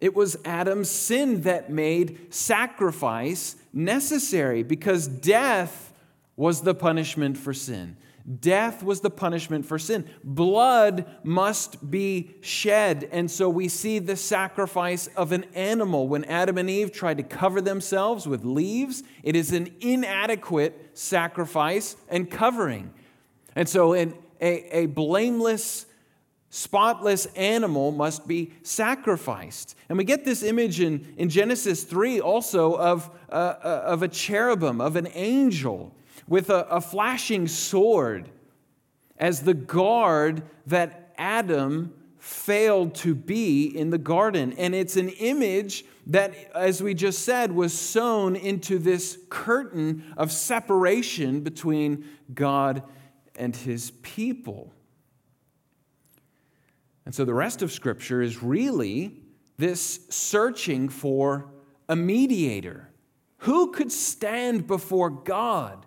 It 0.00 0.14
was 0.14 0.36
Adam's 0.44 0.88
sin 0.88 1.40
that 1.42 1.68
made 1.68 2.32
sacrifice 2.32 3.56
necessary 3.72 4.62
because 4.62 5.08
death 5.08 5.92
was 6.36 6.62
the 6.62 6.76
punishment 6.76 7.36
for 7.36 7.52
sin. 7.52 7.96
Death 8.40 8.84
was 8.84 9.00
the 9.00 9.10
punishment 9.10 9.66
for 9.66 9.78
sin. 9.78 10.08
Blood 10.22 11.06
must 11.24 11.90
be 11.90 12.36
shed. 12.40 13.08
And 13.10 13.30
so 13.30 13.48
we 13.48 13.68
see 13.68 13.98
the 13.98 14.16
sacrifice 14.16 15.08
of 15.08 15.32
an 15.32 15.44
animal. 15.54 16.06
When 16.06 16.24
Adam 16.26 16.56
and 16.56 16.70
Eve 16.70 16.92
tried 16.92 17.16
to 17.16 17.24
cover 17.24 17.60
themselves 17.60 18.26
with 18.26 18.44
leaves, 18.44 19.02
it 19.24 19.34
is 19.34 19.52
an 19.52 19.74
inadequate 19.80 20.90
sacrifice 20.94 21.96
and 22.08 22.30
covering. 22.30 22.92
And 23.56 23.68
so 23.68 23.92
an, 23.92 24.14
a, 24.40 24.82
a 24.82 24.86
blameless, 24.86 25.86
spotless 26.48 27.26
animal 27.34 27.90
must 27.90 28.28
be 28.28 28.52
sacrificed. 28.62 29.74
And 29.88 29.98
we 29.98 30.04
get 30.04 30.24
this 30.24 30.44
image 30.44 30.80
in, 30.80 31.12
in 31.16 31.28
Genesis 31.28 31.82
3 31.82 32.20
also 32.20 32.74
of, 32.76 33.10
uh, 33.30 33.32
uh 33.32 33.82
of 33.86 34.04
a 34.04 34.08
cherubim, 34.08 34.80
of 34.80 34.94
an 34.94 35.08
angel 35.12 35.92
with 36.32 36.48
a, 36.48 36.66
a 36.70 36.80
flashing 36.80 37.46
sword 37.46 38.30
as 39.18 39.42
the 39.42 39.52
guard 39.52 40.42
that 40.66 41.12
Adam 41.18 41.92
failed 42.18 42.94
to 42.94 43.14
be 43.14 43.66
in 43.66 43.90
the 43.90 43.98
garden. 43.98 44.54
And 44.54 44.74
it's 44.74 44.96
an 44.96 45.10
image 45.10 45.84
that, 46.06 46.34
as 46.54 46.82
we 46.82 46.94
just 46.94 47.26
said, 47.26 47.52
was 47.52 47.78
sewn 47.78 48.34
into 48.34 48.78
this 48.78 49.18
curtain 49.28 50.14
of 50.16 50.32
separation 50.32 51.42
between 51.42 52.06
God 52.32 52.82
and 53.36 53.54
his 53.54 53.90
people. 54.00 54.72
And 57.04 57.14
so 57.14 57.26
the 57.26 57.34
rest 57.34 57.60
of 57.60 57.70
Scripture 57.70 58.22
is 58.22 58.42
really 58.42 59.20
this 59.58 60.00
searching 60.08 60.88
for 60.88 61.50
a 61.90 61.94
mediator. 61.94 62.88
Who 63.40 63.70
could 63.72 63.92
stand 63.92 64.66
before 64.66 65.10
God? 65.10 65.84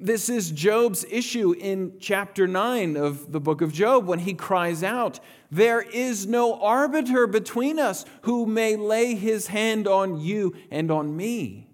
This 0.00 0.28
is 0.28 0.52
Job's 0.52 1.04
issue 1.10 1.52
in 1.52 1.94
chapter 1.98 2.46
9 2.46 2.96
of 2.96 3.32
the 3.32 3.40
book 3.40 3.60
of 3.60 3.72
Job 3.72 4.06
when 4.06 4.20
he 4.20 4.32
cries 4.32 4.84
out, 4.84 5.18
There 5.50 5.80
is 5.80 6.26
no 6.26 6.60
arbiter 6.60 7.26
between 7.26 7.80
us 7.80 8.04
who 8.22 8.46
may 8.46 8.76
lay 8.76 9.16
his 9.16 9.48
hand 9.48 9.88
on 9.88 10.20
you 10.20 10.54
and 10.70 10.90
on 10.90 11.16
me. 11.16 11.68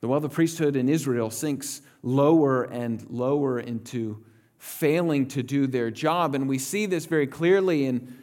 The 0.00 0.08
while 0.08 0.20
the 0.20 0.28
priesthood 0.28 0.76
in 0.76 0.88
Israel 0.88 1.30
sinks 1.30 1.80
lower 2.02 2.64
and 2.64 3.08
lower 3.08 3.58
into 3.58 4.22
failing 4.58 5.28
to 5.28 5.42
do 5.42 5.66
their 5.66 5.90
job, 5.90 6.34
and 6.34 6.48
we 6.48 6.58
see 6.58 6.84
this 6.84 7.06
very 7.06 7.26
clearly 7.26 7.86
in 7.86 8.16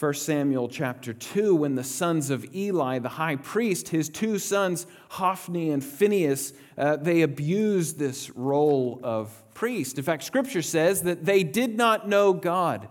1 0.00 0.14
Samuel 0.14 0.66
chapter 0.66 1.12
2, 1.12 1.54
when 1.54 1.74
the 1.74 1.84
sons 1.84 2.30
of 2.30 2.54
Eli, 2.54 2.98
the 2.98 3.10
high 3.10 3.36
priest, 3.36 3.88
his 3.88 4.08
two 4.08 4.38
sons, 4.38 4.86
Hophni 5.10 5.68
and 5.68 5.84
Phinehas, 5.84 6.54
uh, 6.78 6.96
they 6.96 7.20
abused 7.20 7.98
this 7.98 8.30
role 8.30 8.98
of 9.02 9.30
priest. 9.52 9.98
In 9.98 10.04
fact, 10.04 10.22
scripture 10.22 10.62
says 10.62 11.02
that 11.02 11.26
they 11.26 11.42
did 11.42 11.76
not 11.76 12.08
know 12.08 12.32
God. 12.32 12.88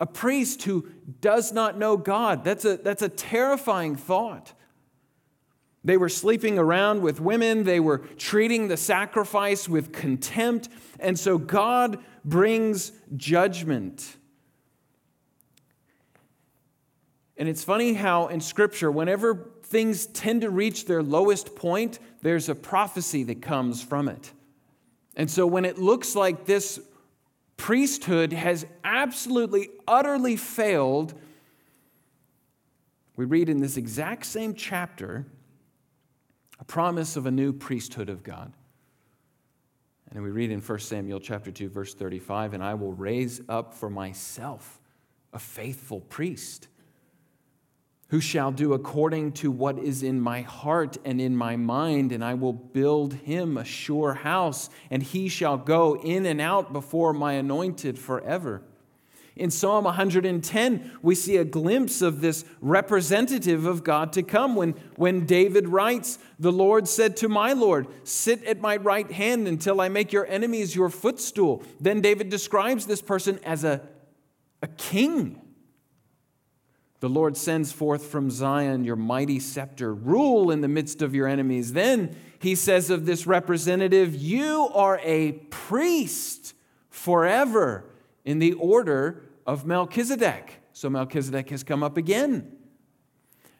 A 0.00 0.06
priest 0.06 0.64
who 0.64 0.88
does 1.20 1.52
not 1.52 1.78
know 1.78 1.96
God, 1.96 2.42
that's 2.42 2.64
a, 2.64 2.78
that's 2.78 3.02
a 3.02 3.08
terrifying 3.08 3.94
thought. 3.94 4.54
They 5.84 5.96
were 5.96 6.08
sleeping 6.08 6.58
around 6.58 7.02
with 7.02 7.20
women. 7.20 7.62
They 7.62 7.78
were 7.78 7.98
treating 8.16 8.66
the 8.66 8.76
sacrifice 8.76 9.68
with 9.68 9.92
contempt. 9.92 10.68
And 10.98 11.16
so 11.16 11.38
God 11.38 11.98
brings 12.24 12.90
judgment. 13.16 14.16
And 17.36 17.48
it's 17.48 17.64
funny 17.64 17.94
how 17.94 18.28
in 18.28 18.40
Scripture, 18.40 18.90
whenever 18.90 19.50
things 19.62 20.06
tend 20.06 20.42
to 20.42 20.50
reach 20.50 20.86
their 20.86 21.02
lowest 21.02 21.56
point, 21.56 21.98
there's 22.20 22.48
a 22.48 22.54
prophecy 22.54 23.24
that 23.24 23.40
comes 23.40 23.82
from 23.82 24.08
it. 24.08 24.32
And 25.16 25.30
so 25.30 25.46
when 25.46 25.64
it 25.64 25.78
looks 25.78 26.14
like 26.14 26.44
this 26.44 26.80
priesthood 27.56 28.32
has 28.32 28.66
absolutely, 28.84 29.70
utterly 29.86 30.36
failed, 30.36 31.14
we 33.16 33.24
read 33.24 33.48
in 33.48 33.60
this 33.60 33.76
exact 33.76 34.26
same 34.26 34.54
chapter 34.54 35.26
a 36.58 36.64
promise 36.64 37.16
of 37.16 37.26
a 37.26 37.30
new 37.30 37.52
priesthood 37.52 38.08
of 38.08 38.22
God. 38.22 38.52
And 40.10 40.22
we 40.22 40.30
read 40.30 40.50
in 40.50 40.60
1 40.60 40.78
Samuel 40.78 41.20
chapter 41.20 41.50
2 41.50 41.68
verse 41.70 41.94
35, 41.94 42.54
and 42.54 42.62
I 42.62 42.74
will 42.74 42.92
raise 42.92 43.40
up 43.48 43.74
for 43.74 43.88
myself 43.88 44.80
a 45.32 45.38
faithful 45.38 46.00
priest 46.00 46.68
who 48.12 48.20
shall 48.20 48.52
do 48.52 48.74
according 48.74 49.32
to 49.32 49.50
what 49.50 49.78
is 49.78 50.02
in 50.02 50.20
my 50.20 50.42
heart 50.42 50.98
and 51.02 51.18
in 51.18 51.34
my 51.34 51.56
mind, 51.56 52.12
and 52.12 52.22
I 52.22 52.34
will 52.34 52.52
build 52.52 53.14
him 53.14 53.56
a 53.56 53.64
sure 53.64 54.12
house, 54.12 54.68
and 54.90 55.02
he 55.02 55.30
shall 55.30 55.56
go 55.56 55.96
in 55.96 56.26
and 56.26 56.38
out 56.38 56.74
before 56.74 57.14
my 57.14 57.32
anointed 57.32 57.98
forever. 57.98 58.60
In 59.34 59.50
Psalm 59.50 59.84
110, 59.84 60.90
we 61.00 61.14
see 61.14 61.38
a 61.38 61.44
glimpse 61.46 62.02
of 62.02 62.20
this 62.20 62.44
representative 62.60 63.64
of 63.64 63.82
God 63.82 64.12
to 64.12 64.22
come 64.22 64.56
when, 64.56 64.72
when 64.96 65.24
David 65.24 65.66
writes, 65.66 66.18
The 66.38 66.52
Lord 66.52 66.86
said 66.88 67.16
to 67.16 67.30
my 67.30 67.54
Lord, 67.54 67.86
Sit 68.04 68.44
at 68.44 68.60
my 68.60 68.76
right 68.76 69.10
hand 69.10 69.48
until 69.48 69.80
I 69.80 69.88
make 69.88 70.12
your 70.12 70.26
enemies 70.26 70.76
your 70.76 70.90
footstool. 70.90 71.62
Then 71.80 72.02
David 72.02 72.28
describes 72.28 72.84
this 72.84 73.00
person 73.00 73.40
as 73.42 73.64
a, 73.64 73.80
a 74.60 74.68
king. 74.68 75.40
The 77.02 77.08
Lord 77.08 77.36
sends 77.36 77.72
forth 77.72 78.06
from 78.06 78.30
Zion 78.30 78.84
your 78.84 78.94
mighty 78.94 79.40
scepter, 79.40 79.92
rule 79.92 80.52
in 80.52 80.60
the 80.60 80.68
midst 80.68 81.02
of 81.02 81.16
your 81.16 81.26
enemies. 81.26 81.72
Then 81.72 82.14
he 82.38 82.54
says 82.54 82.90
of 82.90 83.06
this 83.06 83.26
representative, 83.26 84.14
You 84.14 84.70
are 84.72 85.00
a 85.02 85.32
priest 85.50 86.54
forever 86.90 87.90
in 88.24 88.38
the 88.38 88.52
order 88.52 89.24
of 89.48 89.66
Melchizedek. 89.66 90.60
So 90.74 90.88
Melchizedek 90.88 91.50
has 91.50 91.64
come 91.64 91.82
up 91.82 91.96
again. 91.96 92.56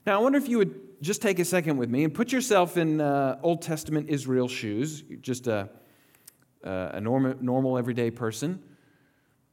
Now, 0.06 0.20
I 0.20 0.22
wonder 0.22 0.38
if 0.38 0.48
you 0.48 0.58
would 0.58 1.02
just 1.02 1.20
take 1.20 1.40
a 1.40 1.44
second 1.44 1.78
with 1.78 1.90
me 1.90 2.04
and 2.04 2.14
put 2.14 2.30
yourself 2.30 2.76
in 2.76 3.00
uh, 3.00 3.40
Old 3.42 3.60
Testament 3.60 4.08
Israel 4.08 4.46
shoes, 4.46 5.02
just 5.20 5.48
a, 5.48 5.68
a 6.62 7.00
normal, 7.00 7.34
normal, 7.40 7.76
everyday 7.76 8.12
person. 8.12 8.62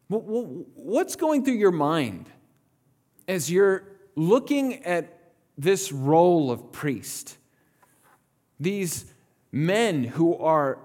What's 0.09 1.15
going 1.15 1.43
through 1.43 1.55
your 1.55 1.71
mind 1.71 2.29
as 3.29 3.49
you're 3.49 3.83
looking 4.15 4.83
at 4.83 5.31
this 5.57 5.91
role 5.91 6.51
of 6.51 6.71
priest? 6.71 7.37
These 8.59 9.05
men 9.51 10.03
who 10.03 10.35
are 10.37 10.79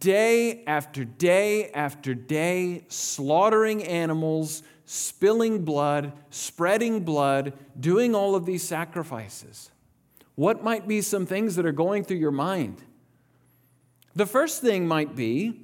day 0.00 0.64
after 0.66 1.04
day 1.04 1.70
after 1.70 2.14
day, 2.14 2.84
slaughtering 2.88 3.84
animals, 3.84 4.62
spilling 4.86 5.64
blood, 5.64 6.12
spreading 6.30 7.04
blood, 7.04 7.52
doing 7.78 8.14
all 8.14 8.34
of 8.34 8.46
these 8.46 8.62
sacrifices. 8.62 9.70
What 10.34 10.64
might 10.64 10.88
be 10.88 11.02
some 11.02 11.26
things 11.26 11.56
that 11.56 11.66
are 11.66 11.72
going 11.72 12.04
through 12.04 12.16
your 12.16 12.30
mind? 12.30 12.82
The 14.14 14.26
first 14.26 14.62
thing 14.62 14.88
might 14.88 15.14
be 15.14 15.60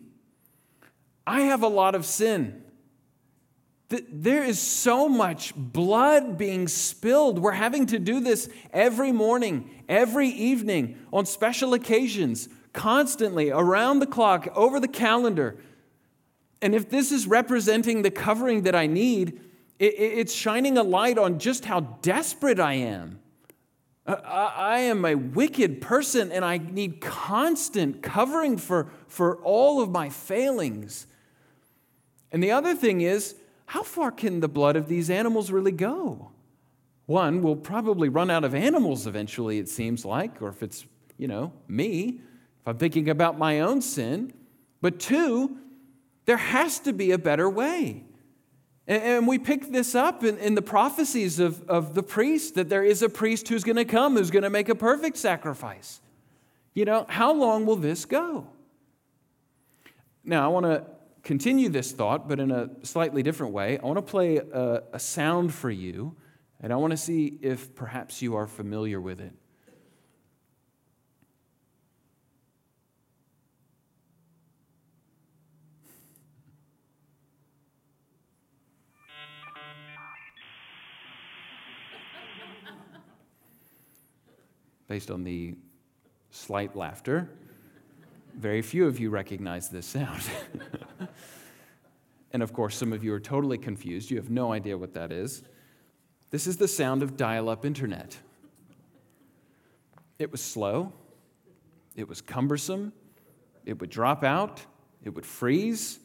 I 1.27 1.43
have 1.43 1.63
a 1.63 1.69
lot 1.69 1.95
of 1.95 2.07
sin. 2.07 2.63
There 3.89 4.45
is 4.45 4.59
so 4.61 5.09
much 5.09 5.55
blood 5.57 6.37
being 6.37 6.69
spilled. 6.69 7.39
We're 7.39 7.53
having 7.53 7.87
to 7.87 7.99
do 7.99 8.21
this 8.21 8.51
every 8.71 9.13
morning, 9.13 9.71
every 9.89 10.29
evening, 10.29 10.99
on 11.11 11.25
special 11.25 11.73
occasions 11.73 12.51
constantly, 12.75 13.51
around 13.51 14.01
the 14.01 14.07
clock, 14.07 14.47
over 14.55 14.79
the 14.79 14.89
calendar. 14.89 15.57
And 16.61 16.75
if 16.75 16.91
this 16.91 17.11
is 17.11 17.27
representing 17.27 18.03
the 18.03 18.11
covering 18.11 18.63
that 18.63 18.75
I 18.75 18.87
need, 18.87 19.41
it's 19.79 20.35
shining 20.35 20.77
a 20.77 20.83
light 20.83 21.17
on 21.17 21.39
just 21.39 21.65
how 21.65 21.81
desperate 21.81 22.61
I 22.61 22.75
am. 22.75 23.21
Uh, 24.07 24.17
I 24.25 24.81
am 24.81 25.05
a 25.05 25.15
wicked 25.15 25.81
person 25.81 26.31
and 26.33 26.45
I 26.45 26.59
need 26.59 27.01
constant 27.01 28.03
covering 28.03 28.59
for, 28.59 28.91
for 29.07 29.37
all 29.39 29.81
of 29.81 29.91
my 29.91 30.09
failings. 30.09 31.07
And 32.33 32.43
the 32.43 32.51
other 32.51 32.75
thing 32.75 33.01
is, 33.01 33.35
how 33.69 33.83
far 33.83 34.11
can 34.11 34.41
the 34.41 34.49
blood 34.49 34.77
of 34.77 34.89
these 34.89 35.11
animals 35.11 35.51
really 35.51 35.73
go? 35.73 36.31
One, 37.05 37.43
we'll 37.43 37.55
probably 37.55 38.09
run 38.09 38.31
out 38.31 38.43
of 38.43 38.55
animals 38.55 39.07
eventually, 39.07 39.59
it 39.59 39.69
seems 39.69 40.07
like, 40.07 40.41
or 40.41 40.49
if 40.49 40.63
it's, 40.63 40.87
you 41.19 41.29
know, 41.29 41.53
me. 41.69 42.23
If 42.63 42.67
I'm 42.67 42.79
thinking 42.79 43.11
about 43.11 43.37
my 43.37 43.61
own 43.61 43.83
sin. 43.83 44.33
But 44.81 44.99
two, 44.99 45.59
there 46.25 46.39
has 46.39 46.79
to 46.81 46.95
be 46.95 47.11
a 47.11 47.19
better 47.19 47.49
way. 47.49 48.05
And 48.87 49.27
we 49.27 49.39
pick 49.39 49.71
this 49.71 49.95
up 49.95 50.25
in, 50.25 50.39
in, 50.39 50.55
the 50.55 50.63
prophecies 50.63 51.39
of, 51.39 51.63
of 51.69 51.93
the 51.93 52.03
priest 52.03 52.55
that 52.55 52.71
there 52.71 52.83
is 52.83 53.03
a 53.03 53.11
priest 53.11 53.49
who's 53.49 53.65
going 53.65 53.77
to 53.77 53.85
come, 53.85 54.17
who's 54.17 54.31
going 54.31 54.45
to 54.45 54.51
make 54.51 54.71
a 54.71 54.75
perfect 54.75 55.19
sacrifice. 55.19 56.01
You 56.73 56.87
know, 56.87 57.05
how 57.07 57.35
long 57.35 57.67
will 57.67 57.77
this 57.77 58.07
go? 58.07 58.47
Now, 60.25 60.47
I 60.47 60.49
want 60.49 60.65
to 60.65 60.87
continue 61.29 61.69
this 61.69 61.93
thought, 61.93 62.27
but 62.27 62.41
in 62.41 62.51
a 62.51 62.71
slightly 62.85 63.23
different 63.23 63.53
way. 63.53 63.79
I 63.79 63.85
want 63.85 63.99
to 63.99 64.03
play 64.03 64.39
a, 64.39 64.83
a 64.95 64.99
sound 64.99 65.53
for 65.53 65.71
you, 65.71 66.17
and 66.59 66.73
I 66.73 66.77
want 66.77 66.93
to 66.93 66.97
see 66.97 67.39
if 67.43 67.75
perhaps 67.75 68.23
you 68.23 68.35
are 68.35 68.47
familiar 68.47 68.99
with 68.99 69.21
it. 69.21 69.35
based 84.89 85.11
on 85.11 85.23
the 85.23 85.55
slight 86.31 86.75
laughter, 86.75 87.29
very 88.35 88.63
few 88.63 88.87
of 88.87 88.99
you 88.99 89.11
recognize 89.11 89.69
this 89.69 89.85
sound. 89.85 90.23
and 92.33 92.43
of 92.43 92.53
course, 92.53 92.77
some 92.77 92.93
of 92.93 93.03
you 93.03 93.13
are 93.15 93.21
totally 93.21 93.59
confused. 93.59 94.11
You 94.11 94.19
have 94.19 94.31
no 94.31 94.53
idea 94.53 94.77
what 94.77 94.95
that 94.95 95.13
is. 95.13 95.43
This 96.31 96.47
is 96.47 96.59
the 96.59 96.69
sound 96.69 97.03
of 97.03 97.17
dial 97.17 97.49
up 97.49 97.65
internet. 97.65 98.19
It 100.19 100.31
was 100.33 100.43
slow, 100.43 100.93
it 101.97 102.09
was 102.09 102.21
cumbersome, 102.21 102.93
it 103.65 103.81
would 103.81 103.91
drop 103.91 104.25
out, 104.25 104.61
it 105.05 105.15
would 105.15 105.25
freeze, 105.25 106.01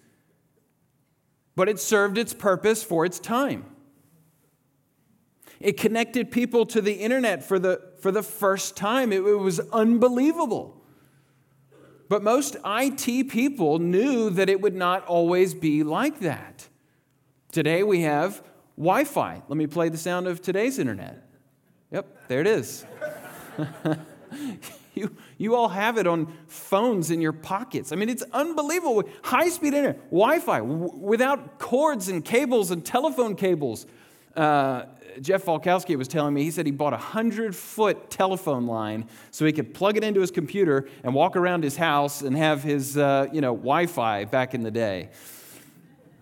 but 1.56 1.68
it 1.68 1.80
served 1.80 2.18
its 2.18 2.34
purpose 2.34 2.84
for 2.84 3.06
its 3.06 3.20
time. 3.20 3.66
It 5.60 5.78
connected 5.78 6.32
people 6.32 6.66
to 6.68 6.82
the 6.82 6.94
internet 6.94 7.44
for 7.44 7.58
the, 7.58 7.82
for 8.02 8.12
the 8.12 8.24
first 8.24 8.76
time. 8.76 9.12
It, 9.12 9.20
it 9.20 9.40
was 9.40 9.60
unbelievable. 9.72 10.83
But 12.14 12.22
most 12.22 12.58
IT 12.64 13.30
people 13.30 13.80
knew 13.80 14.30
that 14.30 14.48
it 14.48 14.62
would 14.62 14.76
not 14.76 15.04
always 15.08 15.56
be 15.56 15.82
like 15.82 16.20
that. 16.20 16.70
Today 17.52 17.82
we 17.82 18.02
have 18.02 18.44
Wi 18.78 19.04
Fi. 19.04 19.42
Let 19.48 19.58
me 19.58 19.66
play 19.66 19.90
the 19.90 19.98
sound 19.98 20.28
of 20.28 20.40
today's 20.40 20.78
internet. 20.78 21.28
Yep, 21.90 22.28
there 22.28 22.40
it 22.40 22.46
is. 22.46 22.86
you, 24.94 25.16
you 25.40 25.56
all 25.56 25.70
have 25.70 25.98
it 25.98 26.06
on 26.06 26.32
phones 26.46 27.10
in 27.10 27.20
your 27.20 27.34
pockets. 27.34 27.92
I 27.92 27.96
mean, 27.96 28.10
it's 28.10 28.24
unbelievable. 28.32 29.06
High 29.24 29.50
speed 29.50 29.74
internet, 29.74 29.98
Wi 30.12 30.38
Fi, 30.38 30.60
w- 30.60 30.96
without 30.96 31.58
cords 31.58 32.10
and 32.10 32.24
cables 32.24 32.70
and 32.70 32.86
telephone 32.86 33.36
cables. 33.36 33.88
Uh, 34.36 34.84
Jeff 35.22 35.44
Falkowski 35.44 35.98
was 35.98 36.08
telling 36.08 36.34
me, 36.34 36.44
he 36.44 36.52
said 36.52 36.66
he 36.66 36.72
bought 36.72 36.94
a 36.94 36.98
100 36.98 37.56
foot 37.56 38.10
telephone 38.10 38.66
line 38.66 39.08
so 39.32 39.46
he 39.46 39.52
could 39.52 39.74
plug 39.74 39.98
it 39.98 40.04
into 40.04 40.22
his 40.22 40.32
computer 40.32 40.88
and 41.04 41.14
walk 41.14 41.36
around 41.36 41.64
his 41.64 41.76
house 41.76 42.22
and 42.22 42.36
have 42.38 42.64
his 42.64 42.98
uh, 42.98 43.28
you 43.32 43.42
know, 43.42 43.54
Wi 43.54 43.86
Fi 43.86 44.26
back 44.26 44.54
in 44.54 44.62
the 44.62 44.72
day. 44.72 45.10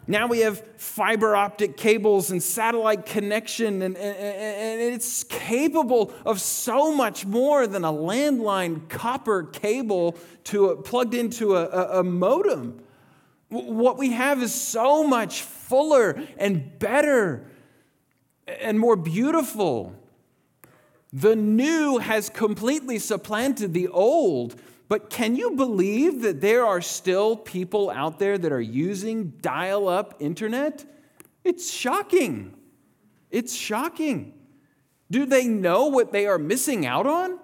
Now 0.08 0.28
we 0.28 0.40
have 0.40 0.60
fiber 0.78 1.36
optic 1.36 1.78
cables 1.78 2.32
and 2.32 2.42
satellite 2.42 3.06
connection, 3.06 3.82
and, 3.84 3.96
and, 3.96 4.18
and, 4.18 4.82
it's 4.82 5.24
capable 5.24 6.12
of 6.26 6.42
so 6.42 6.94
much 6.94 7.26
more 7.26 7.68
than 7.68 7.86
a 7.86 7.94
landline 7.94 8.90
copper 8.90 9.44
cable 9.44 10.18
to 10.46 10.70
a, 10.70 10.82
plugged 10.82 11.14
into 11.14 11.56
a, 11.56 11.66
a, 11.66 12.00
a 12.00 12.04
modem. 12.04 12.82
What 13.50 13.98
we 13.98 14.12
have 14.12 14.42
is 14.42 14.54
so 14.54 15.04
much 15.04 15.44
fuller 15.44 16.22
and 16.38 16.80
better 16.80 17.51
and 18.60 18.80
more 18.80 18.96
beautiful. 18.96 19.96
The 21.14 21.36
new 21.36 21.98
has 21.98 22.30
completely 22.30 23.00
supplanted 23.00 23.74
the 23.74 23.88
old. 23.88 24.56
But 24.88 25.10
can 25.10 25.36
you 25.36 25.52
believe 25.52 26.22
that 26.22 26.42
there 26.42 26.66
are 26.66 26.82
still 26.82 27.38
people 27.38 27.90
out 27.90 28.20
there 28.20 28.38
that 28.38 28.52
are 28.52 28.60
using 28.62 29.30
dial 29.42 29.88
up 29.88 30.16
internet? 30.20 30.86
It's 31.44 31.72
shocking. 31.72 32.54
It's 33.30 33.56
shocking. 33.56 34.34
Do 35.10 35.26
they 35.26 35.48
know 35.48 35.88
what 35.88 36.12
they 36.12 36.28
are 36.28 36.38
missing 36.38 36.86
out 36.86 37.08
on? 37.08 37.40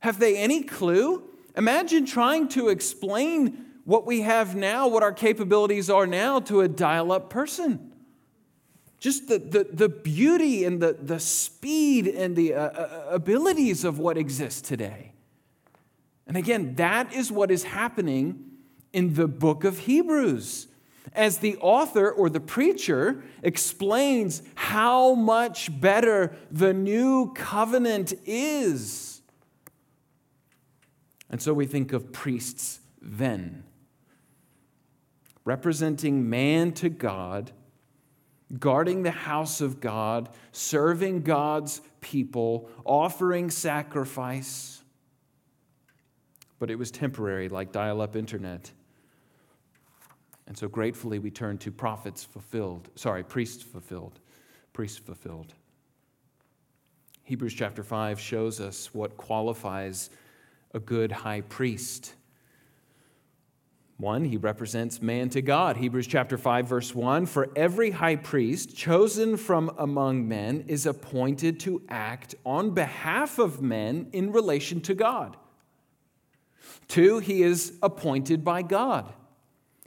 Have 0.00 0.18
they 0.18 0.36
any 0.36 0.62
clue? 0.62 1.24
Imagine 1.56 2.06
trying 2.06 2.48
to 2.50 2.68
explain 2.68 3.66
what 3.84 4.06
we 4.06 4.20
have 4.20 4.54
now, 4.54 4.86
what 4.86 5.02
our 5.02 5.12
capabilities 5.12 5.90
are 5.90 6.06
now, 6.06 6.38
to 6.40 6.60
a 6.60 6.68
dial 6.68 7.10
up 7.10 7.30
person. 7.30 7.89
Just 9.00 9.28
the, 9.28 9.38
the, 9.38 9.64
the 9.64 9.88
beauty 9.88 10.64
and 10.66 10.80
the, 10.80 10.92
the 10.92 11.18
speed 11.18 12.06
and 12.06 12.36
the 12.36 12.52
uh, 12.52 12.60
uh, 12.60 13.06
abilities 13.10 13.82
of 13.82 13.98
what 13.98 14.18
exists 14.18 14.60
today. 14.60 15.12
And 16.26 16.36
again, 16.36 16.74
that 16.76 17.12
is 17.14 17.32
what 17.32 17.50
is 17.50 17.64
happening 17.64 18.44
in 18.92 19.14
the 19.14 19.26
book 19.26 19.64
of 19.64 19.80
Hebrews. 19.80 20.68
As 21.14 21.38
the 21.38 21.56
author 21.56 22.10
or 22.10 22.28
the 22.28 22.40
preacher 22.40 23.24
explains 23.42 24.42
how 24.54 25.14
much 25.14 25.80
better 25.80 26.36
the 26.50 26.74
new 26.74 27.32
covenant 27.32 28.12
is. 28.26 29.22
And 31.30 31.40
so 31.40 31.54
we 31.54 31.64
think 31.64 31.94
of 31.94 32.12
priests 32.12 32.80
then, 33.00 33.64
representing 35.46 36.28
man 36.28 36.72
to 36.72 36.90
God 36.90 37.52
guarding 38.58 39.02
the 39.02 39.10
house 39.10 39.60
of 39.60 39.80
God, 39.80 40.28
serving 40.52 41.22
God's 41.22 41.80
people, 42.00 42.68
offering 42.84 43.50
sacrifice. 43.50 44.82
But 46.58 46.70
it 46.70 46.76
was 46.76 46.90
temporary, 46.90 47.48
like 47.48 47.72
dial 47.72 48.00
up 48.00 48.16
internet. 48.16 48.70
And 50.46 50.58
so 50.58 50.66
gratefully 50.66 51.20
we 51.20 51.30
turn 51.30 51.58
to 51.58 51.70
prophets 51.70 52.24
fulfilled, 52.24 52.90
sorry, 52.96 53.22
priests 53.22 53.62
fulfilled, 53.62 54.18
priests 54.72 54.98
fulfilled. 54.98 55.54
Hebrews 57.22 57.54
chapter 57.54 57.84
5 57.84 58.18
shows 58.18 58.60
us 58.60 58.92
what 58.92 59.16
qualifies 59.16 60.10
a 60.74 60.80
good 60.80 61.12
high 61.12 61.42
priest. 61.42 62.14
One, 64.00 64.24
he 64.24 64.38
represents 64.38 65.02
man 65.02 65.28
to 65.30 65.42
God. 65.42 65.76
Hebrews 65.76 66.06
chapter 66.06 66.38
5 66.38 66.66
verse 66.66 66.94
1, 66.94 67.26
for 67.26 67.50
every 67.54 67.90
high 67.90 68.16
priest 68.16 68.74
chosen 68.74 69.36
from 69.36 69.70
among 69.76 70.26
men 70.26 70.64
is 70.68 70.86
appointed 70.86 71.60
to 71.60 71.82
act 71.90 72.34
on 72.46 72.70
behalf 72.70 73.38
of 73.38 73.60
men 73.60 74.08
in 74.14 74.32
relation 74.32 74.80
to 74.82 74.94
God. 74.94 75.36
Two, 76.88 77.18
he 77.18 77.42
is 77.42 77.74
appointed 77.82 78.42
by 78.42 78.62
God. 78.62 79.12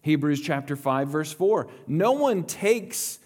Hebrews 0.04 0.42
chapter 0.42 0.76
5 0.76 1.08
verse 1.08 1.34
4, 1.34 1.68
no 1.88 2.12
one 2.12 2.44
takes 2.44 3.18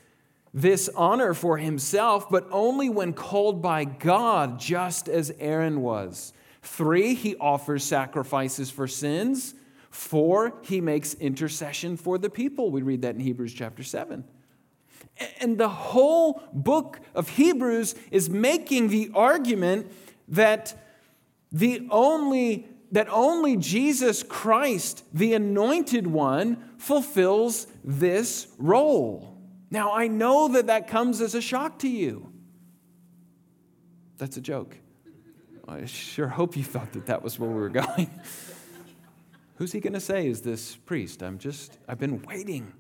this 0.54 0.90
honor 0.96 1.34
for 1.34 1.58
himself, 1.58 2.30
but 2.30 2.48
only 2.50 2.88
when 2.88 3.12
called 3.12 3.62
by 3.62 3.84
God, 3.84 4.58
just 4.58 5.10
as 5.10 5.34
Aaron 5.38 5.82
was. 5.82 6.32
Three, 6.62 7.14
he 7.14 7.36
offers 7.36 7.84
sacrifices 7.84 8.72
for 8.72 8.88
sins. 8.88 9.54
Four, 9.98 10.54
he 10.62 10.80
makes 10.80 11.16
intercession 11.16 11.98
for 11.98 12.20
the 12.20 12.30
people. 12.30 12.70
We 12.70 12.84
read 12.84 13.02
that 13.02 13.16
in 13.16 13.20
Hebrews 13.20 13.52
chapter 13.52 13.82
7. 13.82 14.24
And 15.42 15.58
the 15.58 15.70
whole 15.70 16.44
book 16.54 17.00
of 17.16 17.30
Hebrews 17.30 17.96
is 18.12 18.30
making 18.30 18.90
the 18.90 19.10
argument 19.16 19.92
that 20.28 20.80
the 21.52 21.88
only 21.90 22.68
that 22.92 23.10
only 23.10 23.58
Jesus 23.58 24.22
Christ, 24.22 25.04
the 25.14 25.34
anointed 25.34 26.06
one, 26.06 26.64
fulfills 26.78 27.66
this 27.84 28.48
role. 28.60 29.36
Now, 29.72 29.94
I 29.94 30.08
know 30.08 30.48
that 30.50 30.68
that 30.68 30.88
comes 30.88 31.22
as 31.22 31.34
a 31.34 31.42
shock 31.42 31.80
to 31.80 31.90
you. 31.90 32.32
That's 34.18 34.38
a 34.38 34.42
joke. 34.42 34.78
I 35.68 35.86
sure 35.86 36.28
hope 36.28 36.56
you 36.56 36.64
thought 36.64 36.94
that 36.94 37.08
that 37.08 37.24
was 37.24 37.40
where 37.40 37.50
we 37.50 37.60
were 37.60 37.70
going. 37.84 38.12
Who's 39.58 39.72
he 39.72 39.80
going 39.80 39.94
to 39.94 40.00
say 40.00 40.28
is 40.28 40.42
this 40.42 40.76
priest? 40.76 41.24
I'm 41.24 41.40
just, 41.40 41.80
I've 41.88 41.98
been 41.98 42.22
waiting, 42.22 42.74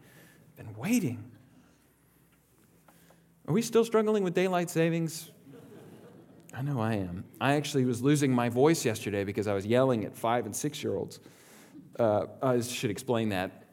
been 0.55 0.75
waiting. 0.75 1.31
Are 3.47 3.53
we 3.53 3.63
still 3.63 3.83
struggling 3.83 4.23
with 4.23 4.35
daylight 4.35 4.69
savings? 4.69 5.31
I 6.53 6.61
know 6.61 6.79
I 6.79 6.93
am. 6.93 7.23
I 7.41 7.53
actually 7.53 7.85
was 7.85 8.03
losing 8.03 8.31
my 8.31 8.49
voice 8.49 8.85
yesterday 8.85 9.23
because 9.23 9.47
I 9.47 9.53
was 9.53 9.65
yelling 9.65 10.05
at 10.05 10.15
five 10.15 10.45
and 10.45 10.55
six 10.55 10.83
year 10.83 10.95
olds. 10.95 11.19
Uh, 11.97 12.27
I 12.43 12.61
should 12.61 12.91
explain 12.91 13.29
that. 13.29 13.63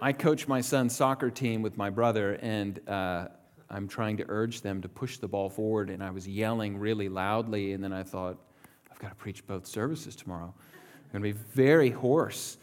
I 0.00 0.12
coach 0.12 0.48
my 0.48 0.60
son's 0.60 0.96
soccer 0.96 1.30
team 1.30 1.62
with 1.62 1.76
my 1.76 1.88
brother, 1.88 2.32
and 2.42 2.80
uh, 2.88 3.28
I'm 3.70 3.86
trying 3.86 4.16
to 4.16 4.24
urge 4.28 4.60
them 4.60 4.82
to 4.82 4.88
push 4.88 5.18
the 5.18 5.28
ball 5.28 5.48
forward, 5.48 5.88
and 5.88 6.02
I 6.02 6.10
was 6.10 6.26
yelling 6.26 6.78
really 6.78 7.08
loudly, 7.08 7.74
and 7.74 7.84
then 7.84 7.92
I 7.92 8.02
thought, 8.02 8.38
I've 8.90 8.98
got 8.98 9.10
to 9.10 9.14
preach 9.14 9.46
both 9.46 9.68
services 9.68 10.16
tomorrow 10.16 10.52
going 11.12 11.22
to 11.22 11.32
be 11.32 11.44
very 11.54 11.90
hoarse. 11.90 12.56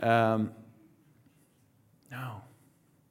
Um, 0.00 0.52
no, 2.10 2.42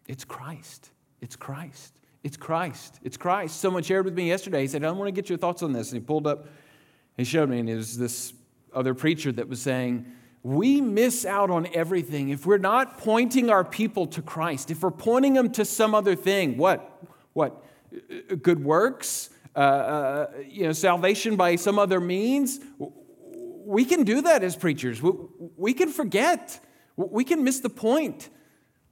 it's 0.08 0.23
Christ. 0.23 0.91
It's 1.21 1.36
Christ. 1.36 1.93
It's 2.23 2.38
Christ. 2.38 2.99
It's 3.03 3.17
Christ. 3.17 3.60
Someone 3.60 3.84
shared 3.84 4.05
with 4.05 4.13
me 4.13 4.27
yesterday. 4.27 4.62
He 4.62 4.67
said, 4.67 4.84
I 4.84 4.91
want 4.91 5.08
to 5.08 5.12
get 5.12 5.29
your 5.29 5.38
thoughts 5.38 5.63
on 5.63 5.73
this. 5.73 5.91
And 5.91 6.01
he 6.01 6.05
pulled 6.05 6.27
up, 6.27 6.47
he 7.17 7.23
showed 7.23 7.49
me, 7.49 7.60
and 7.60 7.69
it 7.69 7.75
was 7.75 7.97
this 7.97 8.34
other 8.73 8.93
preacher 8.93 9.32
that 9.32 9.47
was 9.47 9.62
saying, 9.62 10.05
we 10.43 10.79
miss 10.79 11.25
out 11.25 11.49
on 11.49 11.67
everything 11.73 12.29
if 12.29 12.45
we're 12.45 12.58
not 12.58 12.97
pointing 12.97 13.49
our 13.49 13.63
people 13.63 14.08
to 14.08 14.21
Christ, 14.21 14.71
if 14.71 14.84
we're 14.84 14.91
pointing 14.91 15.34
them 15.34 15.51
to 15.53 15.65
some 15.65 15.93
other 15.93 16.15
thing. 16.15 16.58
What? 16.58 17.03
What? 17.34 17.63
Good 18.41 18.63
works? 18.63 19.29
Uh, 19.55 19.60
uh, 19.60 20.27
you 20.47 20.63
know, 20.63 20.71
salvation 20.71 21.36
by 21.36 21.55
some 21.55 21.79
other 21.79 21.99
means? 21.99 22.60
We 23.69 23.86
can 23.86 24.03
do 24.03 24.23
that 24.23 24.43
as 24.43 24.55
preachers. 24.55 24.99
We, 24.99 25.12
we 25.55 25.73
can 25.75 25.89
forget. 25.89 26.60
We 26.97 27.23
can 27.23 27.43
miss 27.43 27.60
the 27.60 27.69
point. 27.69 28.29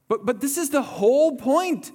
But, 0.08 0.24
but 0.24 0.40
this 0.40 0.56
is 0.56 0.70
the 0.70 0.84
whole 0.84 1.36
point. 1.36 1.92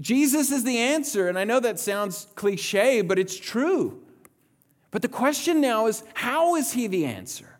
Jesus 0.00 0.50
is 0.50 0.64
the 0.64 0.78
answer. 0.78 1.28
And 1.28 1.38
I 1.38 1.44
know 1.44 1.60
that 1.60 1.78
sounds 1.78 2.26
cliche, 2.36 3.02
but 3.02 3.18
it's 3.18 3.38
true. 3.38 4.02
But 4.90 5.02
the 5.02 5.08
question 5.08 5.60
now 5.60 5.88
is 5.88 6.02
how 6.14 6.56
is 6.56 6.72
he 6.72 6.86
the 6.86 7.04
answer? 7.04 7.58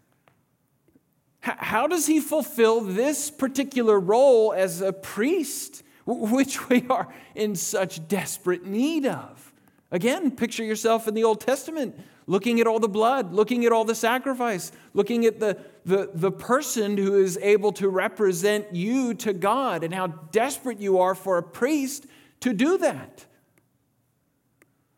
How 1.40 1.86
does 1.86 2.06
he 2.06 2.18
fulfill 2.18 2.80
this 2.80 3.30
particular 3.30 4.00
role 4.00 4.54
as 4.54 4.80
a 4.80 4.92
priest, 4.92 5.82
which 6.06 6.70
we 6.70 6.86
are 6.88 7.12
in 7.34 7.56
such 7.56 8.08
desperate 8.08 8.64
need 8.64 9.04
of? 9.04 9.51
Again, 9.92 10.30
picture 10.30 10.64
yourself 10.64 11.06
in 11.06 11.14
the 11.14 11.22
Old 11.22 11.40
Testament 11.40 11.94
looking 12.26 12.60
at 12.60 12.66
all 12.66 12.80
the 12.80 12.88
blood, 12.88 13.34
looking 13.34 13.66
at 13.66 13.72
all 13.72 13.84
the 13.84 13.94
sacrifice, 13.94 14.72
looking 14.94 15.26
at 15.26 15.38
the, 15.38 15.58
the, 15.84 16.10
the 16.14 16.32
person 16.32 16.96
who 16.96 17.22
is 17.22 17.36
able 17.42 17.72
to 17.72 17.88
represent 17.88 18.74
you 18.74 19.12
to 19.14 19.34
God 19.34 19.84
and 19.84 19.92
how 19.92 20.06
desperate 20.06 20.80
you 20.80 20.98
are 20.98 21.14
for 21.14 21.36
a 21.36 21.42
priest 21.42 22.06
to 22.40 22.54
do 22.54 22.78
that. 22.78 23.26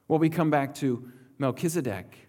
Well, 0.06 0.20
we 0.20 0.30
come 0.30 0.50
back 0.50 0.74
to 0.76 1.10
Melchizedek. 1.38 2.28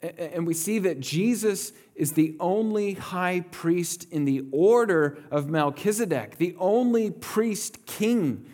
And 0.00 0.48
we 0.48 0.54
see 0.54 0.80
that 0.80 0.98
Jesus 0.98 1.72
is 1.94 2.12
the 2.12 2.36
only 2.40 2.94
high 2.94 3.44
priest 3.52 4.10
in 4.10 4.24
the 4.24 4.44
order 4.50 5.18
of 5.30 5.48
Melchizedek, 5.48 6.38
the 6.38 6.56
only 6.58 7.12
priest 7.12 7.86
king. 7.86 8.46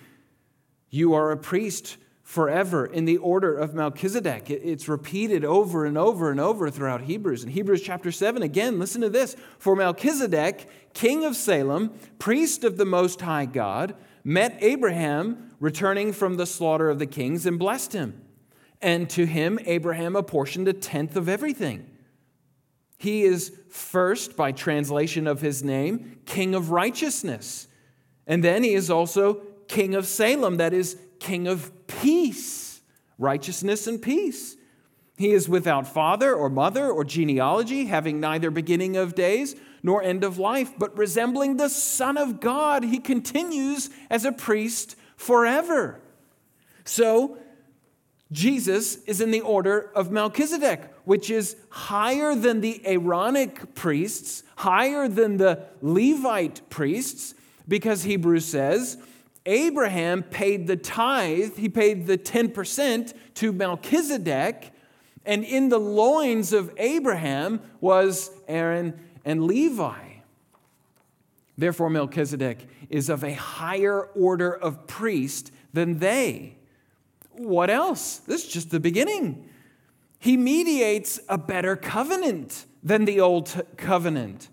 You 0.91 1.15
are 1.15 1.31
a 1.31 1.39
priest 1.39 1.97
forever 2.29 2.85
in 2.85 3.07
the 3.07 3.17
order 3.17 3.57
of 3.57 3.73
Melchizedek. 3.73 4.51
It's 4.51 4.87
repeated 4.87 5.47
over 5.47 5.87
and 5.87 5.97
over 5.97 6.31
and 6.31 6.39
over 6.39 6.69
throughout 6.69 7.01
Hebrews. 7.01 7.43
In 7.43 7.49
Hebrews 7.49 7.81
chapter 7.81 8.13
7, 8.13 8.43
again, 8.43 8.79
listen 8.79 9.01
to 9.01 9.09
this. 9.09 9.35
For 9.59 9.75
Melchizedek, 9.75 10.69
king 10.93 11.25
of 11.25 11.35
Salem, 11.35 11.95
priest 12.19 12.65
of 12.65 12.77
the 12.77 12.85
Most 12.85 13.23
High 13.23 13.47
God, 13.47 13.95
met 14.25 14.59
Abraham 14.61 15.53
returning 15.59 16.13
from 16.13 16.37
the 16.37 16.45
slaughter 16.45 16.91
of 16.91 16.99
the 16.99 17.07
kings 17.07 17.47
and 17.47 17.59
blessed 17.59 17.95
him. 17.95 18.21
And 18.83 19.09
to 19.09 19.25
him, 19.25 19.59
Abraham 19.65 20.15
apportioned 20.15 20.69
a 20.69 20.75
tenth 20.75 21.17
of 21.17 21.31
everything. 21.31 21.89
He 22.99 23.23
is 23.23 23.59
first, 23.71 24.37
by 24.37 24.53
translation 24.53 25.27
of 25.27 25.41
his 25.41 25.65
name, 25.65 26.21
king 26.27 26.55
of 26.55 26.73
righteousness. 26.73 27.69
And 28.27 28.45
then 28.45 28.65
he 28.65 28.75
is 28.75 28.91
also 28.91 29.41
king 29.67 29.95
of 29.95 30.07
Salem, 30.07 30.59
that 30.59 30.75
is, 30.75 30.99
king 31.21 31.47
of 31.47 31.87
peace, 31.87 32.81
righteousness 33.19 33.87
and 33.87 34.01
peace. 34.01 34.57
He 35.17 35.33
is 35.33 35.49
without 35.49 35.87
father 35.87 36.33
or 36.33 36.49
mother 36.49 36.89
or 36.89 37.05
genealogy, 37.05 37.87
having 37.87 38.21
neither 38.21 38.51
beginning 38.51 38.97
of 38.97 39.17
days 39.17 39.57
nor 39.83 40.03
end 40.03 40.25
of 40.25 40.39
life, 40.39 40.73
but 40.79 40.97
resembling 40.97 41.57
the 41.57 41.69
Son 41.69 42.17
of 42.17 42.41
God, 42.41 42.85
he 42.85 42.99
continues 42.99 43.91
as 44.11 44.25
a 44.25 44.33
priest 44.33 44.97
forever. 45.17 46.01
So, 46.85 47.39
Jesus 48.31 48.97
is 49.05 49.21
in 49.21 49.31
the 49.31 49.41
order 49.41 49.91
of 49.95 50.11
Melchizedek, 50.11 50.95
which 51.05 51.31
is 51.31 51.57
higher 51.71 52.35
than 52.35 52.61
the 52.61 52.83
Aaronic 52.87 53.75
priests, 53.75 54.43
higher 54.57 55.09
than 55.09 55.39
the 55.39 55.65
Levite 55.81 56.61
priests, 56.69 57.35
because 57.67 58.03
Hebrews 58.03 58.45
says 58.45 58.99
Abraham 59.49 60.23
paid 60.23 60.67
the 60.67 60.77
tithe, 60.77 61.57
he 61.57 61.71
paid 61.71 62.07
the 62.07 62.19
10% 62.19 63.15
to 63.35 63.51
Melchizedek, 63.51 64.73
and 65.25 65.43
in 65.43 65.71
the 65.71 65.81
loins 65.81 66.53
of 66.53 66.71
Abraham 66.77 67.61
was 67.81 68.31
Aaron 68.47 69.01
and 69.25 69.45
Levi. 69.45 69.97
Therefore, 71.57 71.89
Melchizedek 71.89 72.67
is 72.91 73.09
of 73.09 73.25
a 73.25 73.33
higher 73.33 74.03
order 74.03 74.55
of 74.55 74.87
priest 74.87 75.51
than 75.73 75.99
they. 75.99 76.57
What 77.33 77.71
else? 77.71 78.19
This 78.19 78.45
is 78.45 78.53
just 78.53 78.71
the 78.71 78.81
beginning. 78.81 79.49
He 80.19 80.37
mediates 80.37 81.21
a 81.27 81.39
better 81.39 81.75
covenant 81.75 82.67
than 82.83 83.07
the 83.07 83.21
old 83.21 83.65
covenant. 83.79 84.51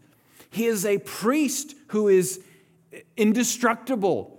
He 0.49 0.67
is 0.67 0.85
a 0.85 0.99
priest 0.99 1.75
who 1.87 2.07
is 2.07 2.39
indestructible. 3.17 4.34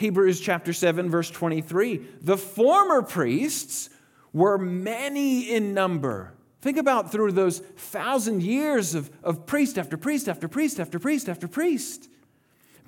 Hebrews 0.00 0.40
chapter 0.40 0.72
7, 0.72 1.10
verse 1.10 1.28
23. 1.28 2.00
The 2.22 2.38
former 2.38 3.02
priests 3.02 3.90
were 4.32 4.56
many 4.56 5.52
in 5.52 5.74
number. 5.74 6.32
Think 6.62 6.78
about 6.78 7.12
through 7.12 7.32
those 7.32 7.58
thousand 7.58 8.42
years 8.42 8.94
of, 8.94 9.10
of 9.22 9.44
priest 9.44 9.76
after 9.76 9.98
priest 9.98 10.26
after 10.26 10.48
priest 10.48 10.80
after 10.80 10.98
priest 10.98 11.28
after 11.28 11.46
priest. 11.46 12.08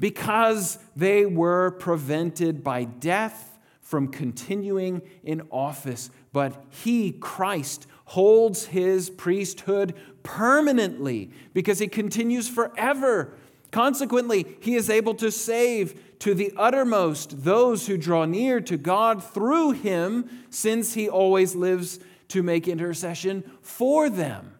Because 0.01 0.79
they 0.97 1.27
were 1.27 1.73
prevented 1.73 2.65
by 2.65 2.85
death 2.85 3.59
from 3.83 4.09
continuing 4.09 5.03
in 5.23 5.43
office, 5.51 6.11
but 6.33 6.65
he, 6.71 7.13
Christ, 7.13 7.87
holds 8.07 8.65
his 8.65 9.11
priesthood 9.11 9.95
permanently 10.23 11.31
because 11.53 11.79
he 11.79 11.89
continues 11.89 12.49
forever. 12.49 13.35
Consequently, 13.71 14.57
he 14.61 14.77
is 14.77 14.89
able 14.89 15.15
to 15.17 15.31
save 15.31 16.12
to 16.23 16.35
the 16.35 16.53
uttermost 16.57 17.43
those 17.43 17.89
who 17.89 17.97
draw 17.97 18.25
near 18.25 18.61
to 18.61 18.77
God 18.77 19.25
through 19.25 19.73
him, 19.73 20.47
since 20.51 20.95
he 20.95 21.09
always 21.09 21.57
lives 21.57 21.99
to 22.29 22.45
make 22.45 22.69
intercession 22.69 23.43
for 23.61 24.09
them. 24.09 24.55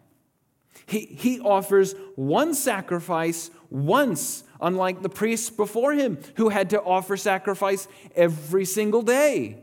He, 0.85 1.05
he 1.05 1.39
offers 1.39 1.95
one 2.15 2.53
sacrifice 2.53 3.49
once 3.69 4.43
unlike 4.59 5.03
the 5.03 5.07
priests 5.07 5.49
before 5.49 5.93
him 5.93 6.17
who 6.35 6.49
had 6.49 6.69
to 6.71 6.81
offer 6.81 7.15
sacrifice 7.15 7.87
every 8.13 8.65
single 8.65 9.01
day. 9.01 9.61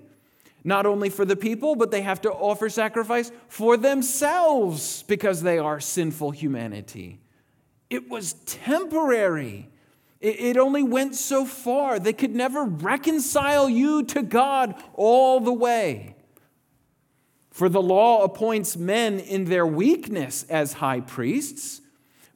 Not 0.64 0.86
only 0.86 1.10
for 1.10 1.26
the 1.26 1.36
people, 1.36 1.76
but 1.76 1.90
they 1.90 2.00
have 2.00 2.22
to 2.22 2.32
offer 2.32 2.70
sacrifice 2.70 3.30
for 3.48 3.76
themselves 3.76 5.02
because 5.02 5.42
they 5.42 5.58
are 5.58 5.80
sinful 5.80 6.30
humanity. 6.30 7.20
It 7.90 8.08
was 8.08 8.32
temporary. 8.46 9.68
It 10.20 10.58
only 10.58 10.82
went 10.82 11.14
so 11.14 11.46
far. 11.46 11.98
They 11.98 12.12
could 12.12 12.34
never 12.34 12.64
reconcile 12.64 13.70
you 13.70 14.02
to 14.04 14.22
God 14.22 14.74
all 14.92 15.40
the 15.40 15.52
way. 15.52 16.14
For 17.50 17.70
the 17.70 17.82
law 17.82 18.22
appoints 18.22 18.76
men 18.76 19.18
in 19.18 19.46
their 19.46 19.66
weakness 19.66 20.44
as 20.50 20.74
high 20.74 21.00
priests, 21.00 21.80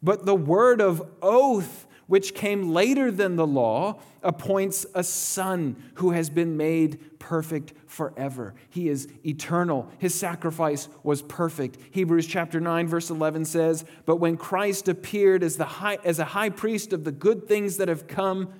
but 0.02 0.24
the 0.24 0.34
word 0.34 0.80
of 0.80 1.06
oath 1.20 1.86
which 2.06 2.34
came 2.34 2.70
later 2.70 3.10
than 3.10 3.36
the 3.36 3.46
law, 3.46 4.00
appoints 4.22 4.86
a 4.94 5.02
son 5.02 5.76
who 5.94 6.10
has 6.10 6.30
been 6.30 6.56
made 6.56 6.98
perfect 7.24 7.72
forever. 7.86 8.54
He 8.68 8.90
is 8.90 9.08
eternal. 9.24 9.88
His 9.96 10.14
sacrifice 10.14 10.90
was 11.02 11.22
perfect. 11.22 11.78
Hebrews 11.90 12.26
chapter 12.26 12.60
9 12.60 12.86
verse 12.86 13.08
11 13.08 13.46
says, 13.46 13.86
"But 14.04 14.16
when 14.16 14.36
Christ 14.36 14.90
appeared 14.90 15.42
as 15.42 15.56
the 15.56 15.64
high, 15.64 15.96
as 16.04 16.18
a 16.18 16.26
high 16.26 16.50
priest 16.50 16.92
of 16.92 17.04
the 17.04 17.12
good 17.12 17.48
things 17.48 17.78
that 17.78 17.88
have 17.88 18.06
come, 18.06 18.50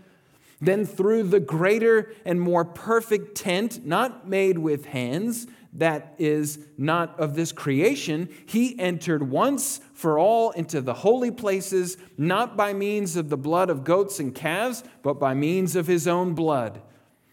then 0.62 0.87
through 0.87 1.24
the 1.24 1.40
greater 1.40 2.11
and 2.24 2.40
more 2.40 2.64
perfect 2.64 3.35
tent, 3.35 3.85
not 3.85 4.27
made 4.27 4.57
with 4.57 4.87
hands, 4.87 5.46
that 5.74 6.14
is 6.18 6.59
not 6.79 7.20
of 7.20 7.35
this 7.35 7.53
creation, 7.53 8.31
he 8.46 8.79
entered 8.79 9.29
once 9.29 9.83
for 9.92 10.18
all 10.18 10.53
into 10.53 10.81
the 10.81 10.94
holy 10.94 11.31
places, 11.31 11.98
not 12.16 12.57
by 12.57 12.72
means 12.72 13.14
of 13.14 13.29
the 13.29 13.37
blood 13.37 13.68
of 13.68 13.85
goats 13.85 14.18
and 14.18 14.35
calves, 14.35 14.85
but 15.03 15.20
by 15.20 15.35
means 15.35 15.77
of 15.77 15.87
his 15.87 16.09
own 16.09 16.33
blood. 16.33 16.81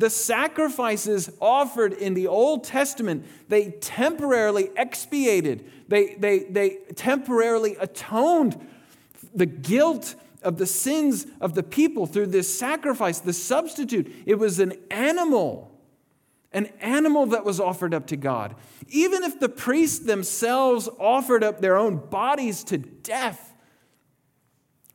The 0.00 0.08
sacrifices 0.08 1.28
offered 1.42 1.92
in 1.92 2.14
the 2.14 2.26
Old 2.26 2.64
Testament, 2.64 3.26
they 3.50 3.72
temporarily 3.82 4.70
expiated, 4.74 5.70
they, 5.88 6.14
they, 6.14 6.44
they 6.44 6.78
temporarily 6.94 7.76
atoned 7.78 8.58
the 9.34 9.44
guilt 9.44 10.14
of 10.42 10.56
the 10.56 10.64
sins 10.64 11.26
of 11.38 11.54
the 11.54 11.62
people 11.62 12.06
through 12.06 12.28
this 12.28 12.58
sacrifice, 12.58 13.18
the 13.18 13.34
substitute. 13.34 14.10
It 14.24 14.36
was 14.36 14.58
an 14.58 14.72
animal 14.90 15.66
an 16.52 16.66
animal 16.80 17.26
that 17.26 17.44
was 17.44 17.60
offered 17.60 17.94
up 17.94 18.08
to 18.08 18.16
God. 18.16 18.56
Even 18.88 19.22
if 19.22 19.38
the 19.38 19.48
priests 19.48 20.00
themselves 20.00 20.88
offered 20.98 21.44
up 21.44 21.60
their 21.60 21.76
own 21.76 21.96
bodies 21.96 22.64
to 22.64 22.76
death, 22.76 23.54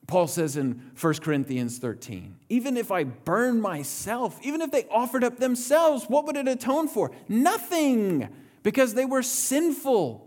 Paul 0.05 0.27
says 0.27 0.57
in 0.57 0.91
1 0.99 1.13
Corinthians 1.15 1.77
13, 1.77 2.35
even 2.49 2.77
if 2.77 2.91
I 2.91 3.03
burn 3.03 3.59
myself, 3.59 4.39
even 4.43 4.61
if 4.61 4.71
they 4.71 4.85
offered 4.91 5.23
up 5.23 5.37
themselves, 5.37 6.05
what 6.05 6.25
would 6.25 6.37
it 6.37 6.47
atone 6.47 6.87
for? 6.87 7.11
Nothing, 7.27 8.29
because 8.63 8.93
they 8.93 9.05
were 9.05 9.23
sinful. 9.23 10.24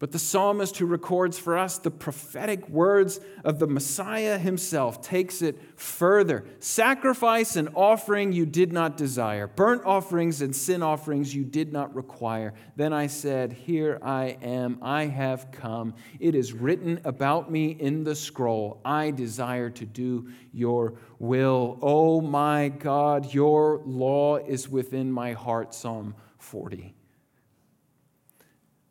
But 0.00 0.12
the 0.12 0.18
psalmist 0.18 0.78
who 0.78 0.86
records 0.86 1.38
for 1.38 1.58
us 1.58 1.76
the 1.76 1.90
prophetic 1.90 2.66
words 2.70 3.20
of 3.44 3.58
the 3.58 3.66
Messiah 3.66 4.38
himself 4.38 5.02
takes 5.02 5.42
it 5.42 5.60
further. 5.78 6.46
Sacrifice 6.58 7.54
and 7.54 7.68
offering 7.74 8.32
you 8.32 8.46
did 8.46 8.72
not 8.72 8.96
desire, 8.96 9.46
burnt 9.46 9.84
offerings 9.84 10.40
and 10.40 10.56
sin 10.56 10.82
offerings 10.82 11.34
you 11.34 11.44
did 11.44 11.70
not 11.70 11.94
require. 11.94 12.54
Then 12.76 12.94
I 12.94 13.08
said, 13.08 13.52
Here 13.52 13.98
I 14.00 14.38
am, 14.40 14.78
I 14.80 15.04
have 15.04 15.52
come. 15.52 15.92
It 16.18 16.34
is 16.34 16.54
written 16.54 17.02
about 17.04 17.50
me 17.50 17.72
in 17.72 18.02
the 18.02 18.14
scroll. 18.14 18.80
I 18.82 19.10
desire 19.10 19.68
to 19.68 19.84
do 19.84 20.30
your 20.50 20.94
will. 21.18 21.78
Oh 21.82 22.22
my 22.22 22.70
God, 22.70 23.34
your 23.34 23.82
law 23.84 24.38
is 24.38 24.66
within 24.66 25.12
my 25.12 25.34
heart. 25.34 25.74
Psalm 25.74 26.14
40. 26.38 26.94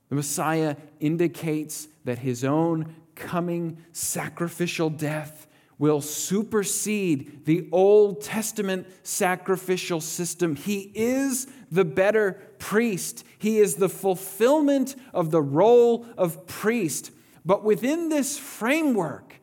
The 0.10 0.16
Messiah 0.16 0.76
indicates 1.00 1.88
that 2.06 2.20
his 2.20 2.44
own 2.44 2.96
coming 3.16 3.78
sacrificial 3.92 4.90
death 4.90 5.48
will 5.78 6.02
supersede 6.02 7.46
the 7.46 7.70
Old 7.72 8.22
Testament 8.22 8.88
sacrificial 9.04 10.02
system. 10.02 10.56
He 10.56 10.92
is 10.94 11.48
the 11.72 11.86
better 11.86 12.34
priest, 12.58 13.24
he 13.38 13.60
is 13.60 13.76
the 13.76 13.90
fulfillment 13.90 14.96
of 15.14 15.32
the 15.32 15.42
role 15.42 16.06
of 16.18 16.46
priest. 16.48 17.12
But 17.46 17.64
within 17.64 18.10
this 18.10 18.38
framework, 18.38 19.36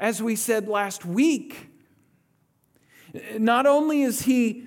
as 0.00 0.22
we 0.22 0.34
said 0.34 0.66
last 0.66 1.04
week, 1.04 1.70
not 3.38 3.66
only 3.66 4.02
is 4.02 4.22
he 4.22 4.66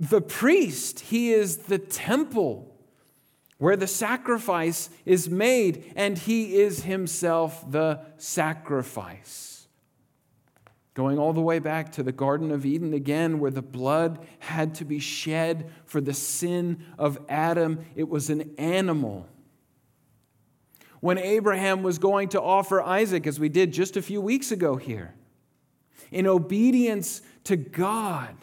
the 0.00 0.22
priest, 0.22 1.00
he 1.00 1.32
is 1.32 1.58
the 1.58 1.78
temple 1.78 2.69
where 3.60 3.76
the 3.76 3.86
sacrifice 3.86 4.88
is 5.04 5.28
made, 5.28 5.92
and 5.94 6.16
he 6.16 6.56
is 6.56 6.84
himself 6.84 7.70
the 7.70 8.00
sacrifice. 8.16 9.68
Going 10.94 11.18
all 11.18 11.34
the 11.34 11.42
way 11.42 11.58
back 11.58 11.92
to 11.92 12.02
the 12.02 12.10
Garden 12.10 12.50
of 12.52 12.64
Eden 12.64 12.94
again, 12.94 13.38
where 13.38 13.50
the 13.50 13.60
blood 13.60 14.26
had 14.38 14.74
to 14.76 14.86
be 14.86 14.98
shed 14.98 15.70
for 15.84 16.00
the 16.00 16.14
sin 16.14 16.82
of 16.98 17.18
Adam, 17.28 17.84
it 17.94 18.08
was 18.08 18.30
an 18.30 18.54
animal. 18.56 19.28
When 21.00 21.18
Abraham 21.18 21.82
was 21.82 21.98
going 21.98 22.30
to 22.30 22.40
offer 22.40 22.80
Isaac, 22.80 23.26
as 23.26 23.38
we 23.38 23.50
did 23.50 23.74
just 23.74 23.94
a 23.94 24.02
few 24.02 24.22
weeks 24.22 24.50
ago 24.50 24.76
here, 24.76 25.14
in 26.10 26.26
obedience 26.26 27.20
to 27.44 27.56
God, 27.56 28.34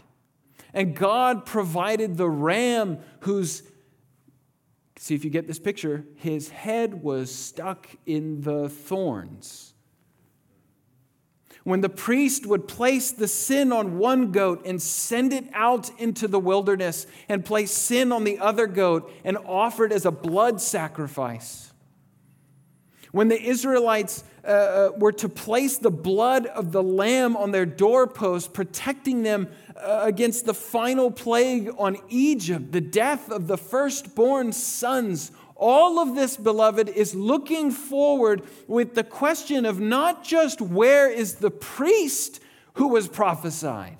and 0.75 0.95
God 0.95 1.43
provided 1.43 2.17
the 2.17 2.29
ram 2.29 2.99
whose 3.21 3.63
See 4.97 5.15
if 5.15 5.23
you 5.23 5.29
get 5.29 5.47
this 5.47 5.59
picture. 5.59 6.05
His 6.15 6.49
head 6.49 7.03
was 7.03 7.33
stuck 7.33 7.87
in 8.05 8.41
the 8.41 8.67
thorns. 8.67 9.73
When 11.63 11.81
the 11.81 11.89
priest 11.89 12.45
would 12.45 12.67
place 12.67 13.11
the 13.11 13.27
sin 13.27 13.73
on 13.73 13.97
one 13.97 14.31
goat 14.31 14.65
and 14.65 14.81
send 14.81 15.33
it 15.33 15.45
out 15.53 15.91
into 15.99 16.27
the 16.27 16.39
wilderness 16.39 17.05
and 17.27 17.43
place 17.43 17.71
sin 17.71 18.11
on 18.11 18.23
the 18.23 18.39
other 18.39 18.67
goat 18.67 19.11
and 19.23 19.37
offer 19.45 19.85
it 19.85 19.91
as 19.91 20.05
a 20.05 20.11
blood 20.11 20.61
sacrifice. 20.61 21.66
When 23.11 23.27
the 23.27 23.41
Israelites 23.41 24.23
uh, 24.43 24.47
uh 24.47 24.91
were 24.97 25.11
to 25.13 25.29
place 25.29 25.77
the 25.77 25.91
blood 25.91 26.45
of 26.47 26.71
the 26.71 26.83
lamb 26.83 27.35
on 27.37 27.51
their 27.51 27.65
doorpost, 27.65 28.53
protecting 28.53 29.23
them 29.23 29.47
uh, 29.75 30.01
against 30.03 30.45
the 30.45 30.53
final 30.53 31.11
plague 31.11 31.69
on 31.77 31.97
Egypt, 32.09 32.71
the 32.71 32.81
death 32.81 33.31
of 33.31 33.47
the 33.47 33.57
firstborn 33.57 34.51
sons. 34.51 35.31
All 35.55 35.99
of 35.99 36.15
this, 36.15 36.37
beloved, 36.37 36.89
is 36.89 37.15
looking 37.15 37.71
forward 37.71 38.43
with 38.67 38.95
the 38.95 39.03
question 39.03 39.65
of 39.65 39.79
not 39.79 40.23
just 40.23 40.61
where 40.61 41.09
is 41.09 41.35
the 41.35 41.51
priest 41.51 42.39
who 42.73 42.89
was 42.89 43.07
prophesied, 43.07 43.97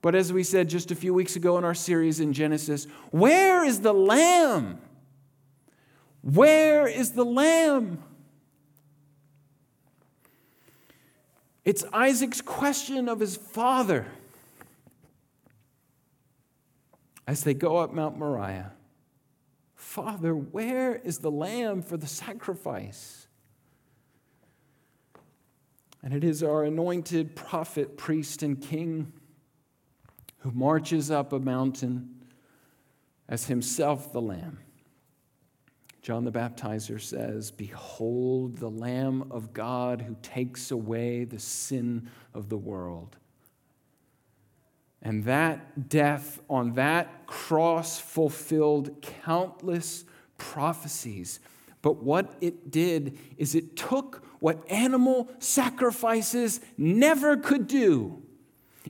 but 0.00 0.14
as 0.14 0.32
we 0.32 0.44
said 0.44 0.68
just 0.68 0.90
a 0.90 0.94
few 0.94 1.12
weeks 1.12 1.34
ago 1.34 1.58
in 1.58 1.64
our 1.64 1.74
series 1.74 2.20
in 2.20 2.32
Genesis, 2.32 2.86
where 3.10 3.64
is 3.64 3.80
the 3.80 3.94
lamb? 3.94 4.78
Where 6.24 6.86
is 6.86 7.10
the 7.10 7.24
lamb? 7.24 8.02
It's 11.66 11.84
Isaac's 11.92 12.40
question 12.40 13.10
of 13.10 13.20
his 13.20 13.36
father 13.36 14.06
as 17.26 17.44
they 17.44 17.52
go 17.52 17.76
up 17.76 17.92
Mount 17.92 18.18
Moriah 18.18 18.72
Father, 19.74 20.34
where 20.34 20.96
is 20.96 21.18
the 21.18 21.30
lamb 21.30 21.82
for 21.82 21.98
the 21.98 22.06
sacrifice? 22.06 23.28
And 26.02 26.14
it 26.14 26.24
is 26.24 26.42
our 26.42 26.64
anointed 26.64 27.36
prophet, 27.36 27.98
priest, 27.98 28.42
and 28.42 28.60
king 28.60 29.12
who 30.38 30.50
marches 30.52 31.10
up 31.10 31.32
a 31.34 31.38
mountain 31.38 32.24
as 33.28 33.46
himself 33.46 34.10
the 34.12 34.22
lamb. 34.22 34.63
John 36.04 36.24
the 36.24 36.30
Baptizer 36.30 37.00
says, 37.00 37.50
Behold 37.50 38.58
the 38.58 38.68
Lamb 38.68 39.28
of 39.30 39.54
God 39.54 40.02
who 40.02 40.14
takes 40.20 40.70
away 40.70 41.24
the 41.24 41.38
sin 41.38 42.10
of 42.34 42.50
the 42.50 42.58
world. 42.58 43.16
And 45.00 45.24
that 45.24 45.88
death 45.88 46.42
on 46.50 46.74
that 46.74 47.26
cross 47.26 47.98
fulfilled 47.98 49.00
countless 49.24 50.04
prophecies. 50.36 51.40
But 51.80 52.02
what 52.02 52.36
it 52.42 52.70
did 52.70 53.18
is 53.38 53.54
it 53.54 53.74
took 53.74 54.26
what 54.40 54.70
animal 54.70 55.30
sacrifices 55.38 56.60
never 56.76 57.34
could 57.34 57.66
do. 57.66 58.22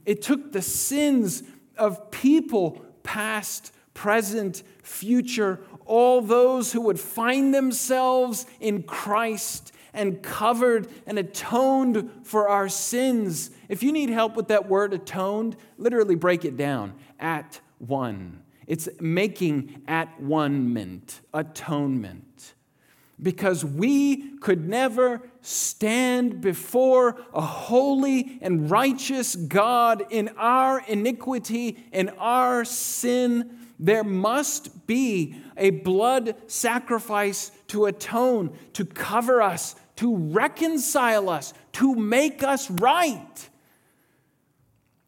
It 0.05 0.21
took 0.21 0.51
the 0.51 0.63
sins 0.63 1.45
of 1.79 2.11
people, 2.11 2.85
past, 3.05 3.71
present, 3.95 4.65
future, 4.83 5.61
all 5.87 6.21
those 6.21 6.73
who 6.73 6.81
would 6.83 7.01
find 7.01 7.55
themselves 7.55 8.47
in 8.61 8.83
Christ 8.83 9.73
and 9.95 10.23
covered 10.23 10.89
and 11.07 11.19
atoned 11.19 12.11
for 12.25 12.49
our 12.49 12.69
sins. 12.69 13.51
If 13.69 13.83
you 13.83 13.93
need 13.93 14.11
help 14.11 14.37
with 14.37 14.49
that 14.49 14.69
word 14.69 14.93
atoned, 14.93 15.57
literally 15.79 16.17
break 16.17 16.45
it 16.45 16.57
down 16.57 16.95
at 17.19 17.61
one. 17.79 18.43
It's 18.67 18.89
making 19.01 19.83
at 19.87 20.21
one 20.21 20.73
meant, 20.73 21.21
atonement. 21.33 22.55
Because 23.23 23.65
we 23.65 24.37
could 24.39 24.69
never 24.69 25.23
stand 25.41 26.41
before 26.41 27.17
a 27.33 27.41
holy 27.41 28.39
and 28.43 28.69
righteous 28.69 29.37
God 29.37 30.05
in 30.11 30.31
our 30.37 30.81
iniquity, 30.89 31.85
in 31.93 32.09
our 32.19 32.65
sin. 32.65 33.64
There 33.79 34.05
must 34.05 34.87
be 34.87 35.37
a 35.57 35.71
blood 35.71 36.37
sacrifice 36.47 37.51
to 37.69 37.87
atone, 37.87 38.57
to 38.75 38.85
cover 38.85 39.43
us, 39.43 39.75
to 39.97 40.17
reconcile 40.17 41.29
us, 41.29 41.55
to 41.73 41.95
make 41.95 42.43
us 42.43 42.71
right. 42.71 43.49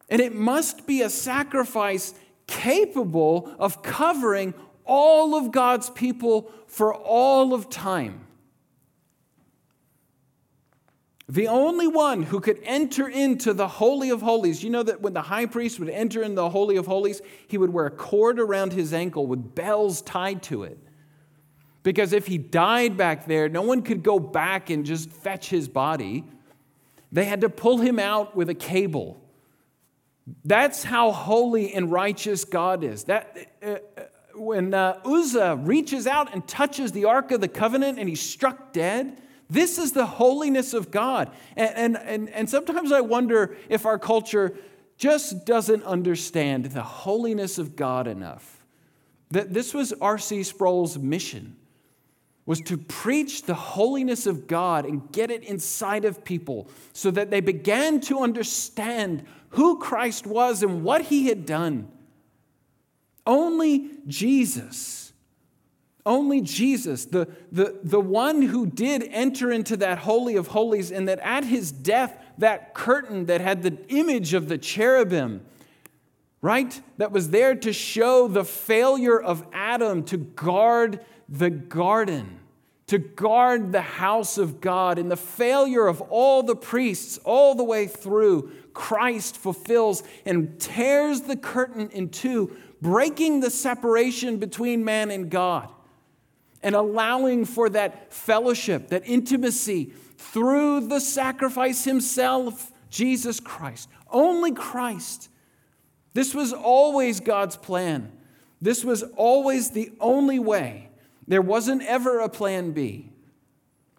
And 0.09 0.21
it 0.21 0.33
must 0.33 0.87
be 0.87 1.01
a 1.01 1.09
sacrifice 1.09 2.13
capable 2.47 3.53
of 3.59 3.81
covering 3.81 4.53
all 4.85 5.35
of 5.35 5.51
God's 5.51 5.89
people 5.89 6.51
for 6.67 6.93
all 6.93 7.53
of 7.53 7.69
time. 7.69 8.26
The 11.29 11.49
only 11.49 11.87
one 11.87 12.23
who 12.23 12.39
could 12.39 12.59
enter 12.63 13.07
into 13.07 13.53
the 13.53 13.67
Holy 13.67 14.09
of 14.11 14.21
Holies, 14.21 14.63
you 14.63 14.69
know 14.69 14.83
that 14.83 15.01
when 15.01 15.13
the 15.13 15.23
high 15.23 15.45
priest 15.45 15.77
would 15.79 15.89
enter 15.89 16.23
in 16.23 16.35
the 16.35 16.49
Holy 16.49 16.77
of 16.77 16.85
Holies, 16.85 17.21
he 17.47 17.57
would 17.57 17.73
wear 17.73 17.87
a 17.87 17.91
cord 17.91 18.39
around 18.39 18.71
his 18.71 18.93
ankle 18.93 19.27
with 19.27 19.53
bells 19.53 20.01
tied 20.01 20.41
to 20.43 20.63
it. 20.63 20.77
Because 21.83 22.13
if 22.13 22.27
he 22.27 22.37
died 22.37 22.95
back 22.95 23.27
there, 23.27 23.49
no 23.49 23.61
one 23.61 23.81
could 23.81 24.03
go 24.03 24.19
back 24.19 24.69
and 24.69 24.85
just 24.85 25.09
fetch 25.09 25.49
his 25.49 25.67
body. 25.67 26.23
They 27.11 27.25
had 27.25 27.41
to 27.41 27.49
pull 27.49 27.79
him 27.79 27.99
out 27.99 28.35
with 28.35 28.49
a 28.49 28.53
cable. 28.53 29.21
That's 30.45 30.83
how 30.83 31.11
holy 31.11 31.73
and 31.73 31.91
righteous 31.91 32.45
God 32.45 32.83
is. 32.83 33.05
That, 33.05 33.37
uh, 33.61 33.65
uh, 33.65 34.03
when 34.35 34.73
uh, 34.73 34.99
Uzzah 35.05 35.57
reaches 35.61 36.07
out 36.07 36.33
and 36.33 36.47
touches 36.47 36.93
the 36.93 37.05
Ark 37.05 37.31
of 37.31 37.41
the 37.41 37.47
Covenant 37.47 37.99
and 37.99 38.07
he's 38.07 38.21
struck 38.21 38.71
dead, 38.71 39.21
this 39.49 39.77
is 39.77 39.93
the 39.93 40.05
holiness 40.05 40.73
of 40.73 40.91
God. 40.91 41.31
And, 41.55 41.75
and, 41.75 41.97
and, 41.97 42.29
and 42.29 42.49
sometimes 42.49 42.91
I 42.91 43.01
wonder 43.01 43.55
if 43.69 43.85
our 43.85 43.97
culture 43.97 44.57
just 44.97 45.45
doesn't 45.45 45.83
understand 45.83 46.65
the 46.65 46.83
holiness 46.83 47.57
of 47.57 47.75
God 47.75 48.07
enough. 48.07 48.65
That 49.31 49.53
this 49.53 49.73
was 49.73 49.93
R.C. 49.93 50.43
Sproul's 50.43 50.97
mission 50.97 51.55
was 52.45 52.61
to 52.61 52.77
preach 52.77 53.43
the 53.43 53.53
holiness 53.53 54.25
of 54.25 54.47
God 54.47 54.85
and 54.85 55.11
get 55.11 55.29
it 55.29 55.43
inside 55.43 56.05
of 56.05 56.23
people 56.23 56.69
so 56.93 57.11
that 57.11 57.29
they 57.29 57.41
began 57.41 57.99
to 58.01 58.21
understand 58.21 59.25
who 59.49 59.77
Christ 59.79 60.25
was 60.25 60.63
and 60.63 60.81
what 60.81 61.03
he 61.03 61.27
had 61.27 61.45
done. 61.45 61.91
Only 63.25 63.89
Jesus, 64.07 65.06
only 66.07 66.41
Jesus, 66.41 67.05
the, 67.05 67.27
the, 67.51 67.79
the 67.83 67.99
one 67.99 68.41
who 68.41 68.65
did 68.65 69.03
enter 69.11 69.51
into 69.51 69.77
that 69.77 69.99
Holy 69.99 70.35
of 70.35 70.47
Holies, 70.47 70.91
and 70.91 71.07
that 71.07 71.19
at 71.19 71.43
his 71.43 71.71
death, 71.71 72.17
that 72.39 72.73
curtain 72.73 73.25
that 73.25 73.41
had 73.41 73.61
the 73.61 73.77
image 73.89 74.33
of 74.33 74.47
the 74.47 74.57
cherubim, 74.57 75.45
right, 76.41 76.81
that 76.97 77.11
was 77.11 77.29
there 77.29 77.53
to 77.55 77.73
show 77.73 78.27
the 78.27 78.45
failure 78.45 79.19
of 79.19 79.45
Adam 79.53 80.03
to 80.05 80.17
guard 80.17 81.05
the 81.27 81.49
garden, 81.49 82.39
to 82.87 82.97
guard 82.97 83.71
the 83.71 83.81
house 83.81 84.37
of 84.37 84.61
God, 84.61 84.97
and 84.97 85.11
the 85.11 85.17
failure 85.17 85.87
of 85.87 86.01
all 86.01 86.41
the 86.41 86.55
priests 86.55 87.19
all 87.25 87.53
the 87.53 87.63
way 87.63 87.85
through, 87.85 88.51
Christ 88.73 89.35
fulfills 89.37 90.03
and 90.25 90.59
tears 90.59 91.21
the 91.21 91.35
curtain 91.35 91.89
in 91.89 92.09
two, 92.09 92.55
breaking 92.81 93.41
the 93.41 93.49
separation 93.49 94.37
between 94.37 94.85
man 94.85 95.11
and 95.11 95.29
God, 95.29 95.69
and 96.63 96.75
allowing 96.75 97.45
for 97.45 97.69
that 97.69 98.13
fellowship, 98.13 98.89
that 98.89 99.03
intimacy 99.05 99.93
through 100.17 100.87
the 100.87 100.99
sacrifice 100.99 101.83
himself, 101.83 102.71
Jesus 102.89 103.39
Christ. 103.39 103.89
Only 104.09 104.51
Christ. 104.51 105.29
This 106.13 106.33
was 106.33 106.53
always 106.53 107.19
God's 107.19 107.57
plan. 107.57 108.11
This 108.61 108.83
was 108.83 109.03
always 109.15 109.71
the 109.71 109.91
only 109.99 110.39
way. 110.39 110.89
There 111.27 111.41
wasn't 111.41 111.83
ever 111.83 112.19
a 112.19 112.29
plan 112.29 112.71
B. 112.71 113.11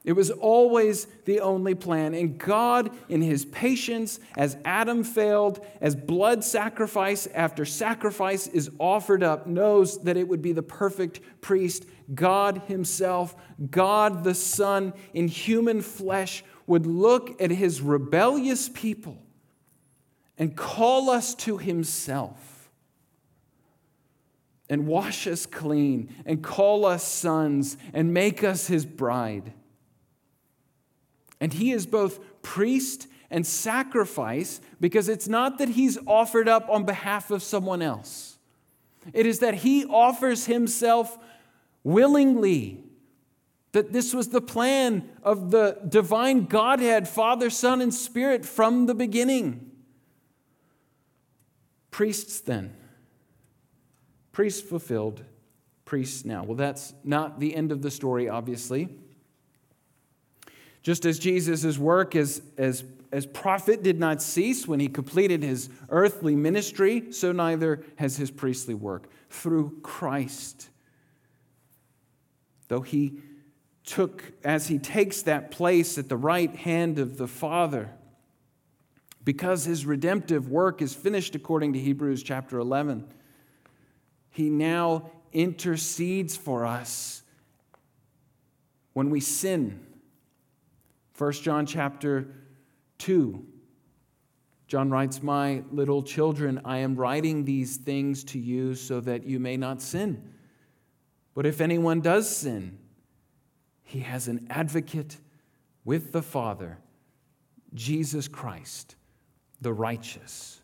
It 0.04 0.12
was 0.12 0.30
always 0.30 1.06
the 1.26 1.40
only 1.40 1.74
plan. 1.74 2.14
And 2.14 2.38
God, 2.38 2.90
in 3.10 3.20
his 3.20 3.44
patience, 3.44 4.18
as 4.38 4.56
Adam 4.64 5.04
failed, 5.04 5.64
as 5.82 5.94
blood 5.94 6.42
sacrifice 6.42 7.28
after 7.34 7.66
sacrifice 7.66 8.46
is 8.46 8.70
offered 8.78 9.22
up, 9.22 9.46
knows 9.46 10.02
that 10.04 10.16
it 10.16 10.26
would 10.26 10.40
be 10.40 10.52
the 10.52 10.62
perfect 10.62 11.20
priest. 11.42 11.84
God 12.14 12.62
himself, 12.66 13.36
God 13.70 14.24
the 14.24 14.34
Son, 14.34 14.94
in 15.12 15.28
human 15.28 15.82
flesh, 15.82 16.44
would 16.66 16.86
look 16.86 17.40
at 17.40 17.50
his 17.50 17.80
rebellious 17.80 18.68
people 18.68 19.18
and 20.36 20.56
call 20.56 21.10
us 21.10 21.34
to 21.34 21.58
himself 21.58 22.70
and 24.70 24.86
wash 24.86 25.26
us 25.26 25.46
clean 25.46 26.14
and 26.26 26.42
call 26.42 26.84
us 26.84 27.02
sons 27.02 27.76
and 27.92 28.12
make 28.12 28.44
us 28.44 28.66
his 28.66 28.84
bride. 28.84 29.52
And 31.40 31.52
he 31.52 31.72
is 31.72 31.86
both 31.86 32.20
priest 32.42 33.06
and 33.30 33.46
sacrifice 33.46 34.60
because 34.80 35.08
it's 35.08 35.28
not 35.28 35.58
that 35.58 35.70
he's 35.70 35.98
offered 36.06 36.48
up 36.48 36.68
on 36.68 36.84
behalf 36.84 37.30
of 37.30 37.42
someone 37.42 37.82
else. 37.82 38.38
It 39.12 39.26
is 39.26 39.38
that 39.38 39.54
he 39.54 39.84
offers 39.86 40.46
himself 40.46 41.16
willingly. 41.84 42.84
That 43.72 43.92
this 43.92 44.14
was 44.14 44.28
the 44.28 44.40
plan 44.40 45.08
of 45.22 45.50
the 45.50 45.78
divine 45.86 46.46
Godhead, 46.46 47.06
Father, 47.06 47.50
Son, 47.50 47.80
and 47.80 47.92
Spirit 47.92 48.46
from 48.46 48.86
the 48.86 48.94
beginning. 48.94 49.70
Priests, 51.90 52.40
then. 52.40 52.74
Priests 54.32 54.60
fulfilled, 54.60 55.24
priests 55.84 56.24
now. 56.24 56.44
Well, 56.44 56.56
that's 56.56 56.94
not 57.02 57.40
the 57.40 57.54
end 57.56 57.72
of 57.72 57.82
the 57.82 57.90
story, 57.90 58.28
obviously. 58.28 58.88
Just 60.82 61.04
as 61.04 61.18
Jesus' 61.18 61.76
work 61.76 62.14
as, 62.14 62.40
as, 62.56 62.84
as 63.10 63.26
prophet 63.26 63.82
did 63.82 63.98
not 63.98 64.22
cease 64.22 64.66
when 64.66 64.80
he 64.80 64.88
completed 64.88 65.42
his 65.42 65.68
earthly 65.88 66.36
ministry, 66.36 67.12
so 67.12 67.32
neither 67.32 67.82
has 67.96 68.16
his 68.16 68.30
priestly 68.30 68.74
work. 68.74 69.10
Through 69.28 69.80
Christ, 69.82 70.70
though 72.68 72.82
he 72.82 73.20
took, 73.84 74.32
as 74.44 74.68
he 74.68 74.78
takes 74.78 75.22
that 75.22 75.50
place 75.50 75.98
at 75.98 76.08
the 76.08 76.16
right 76.16 76.54
hand 76.54 76.98
of 76.98 77.16
the 77.16 77.26
Father, 77.26 77.90
because 79.24 79.64
his 79.64 79.84
redemptive 79.84 80.48
work 80.48 80.80
is 80.80 80.94
finished 80.94 81.34
according 81.34 81.72
to 81.72 81.78
Hebrews 81.78 82.22
chapter 82.22 82.58
11, 82.58 83.06
he 84.30 84.48
now 84.48 85.10
intercedes 85.32 86.36
for 86.36 86.64
us 86.64 87.22
when 88.92 89.10
we 89.10 89.20
sin 89.20 89.84
1 91.18 91.32
John 91.32 91.66
chapter 91.66 92.28
2. 92.98 93.44
John 94.68 94.88
writes, 94.88 95.20
My 95.20 95.64
little 95.72 96.00
children, 96.00 96.60
I 96.64 96.78
am 96.78 96.94
writing 96.94 97.44
these 97.44 97.76
things 97.76 98.22
to 98.24 98.38
you 98.38 98.76
so 98.76 99.00
that 99.00 99.24
you 99.24 99.40
may 99.40 99.56
not 99.56 99.82
sin. 99.82 100.22
But 101.38 101.46
if 101.46 101.60
anyone 101.60 102.00
does 102.00 102.28
sin, 102.28 102.78
he 103.84 104.00
has 104.00 104.26
an 104.26 104.48
advocate 104.50 105.18
with 105.84 106.10
the 106.10 106.20
Father, 106.20 106.78
Jesus 107.72 108.26
Christ, 108.26 108.96
the 109.60 109.72
righteous. 109.72 110.60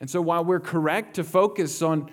And 0.00 0.08
so 0.08 0.22
while 0.22 0.46
we're 0.46 0.60
correct 0.60 1.16
to 1.16 1.24
focus 1.24 1.82
on 1.82 2.10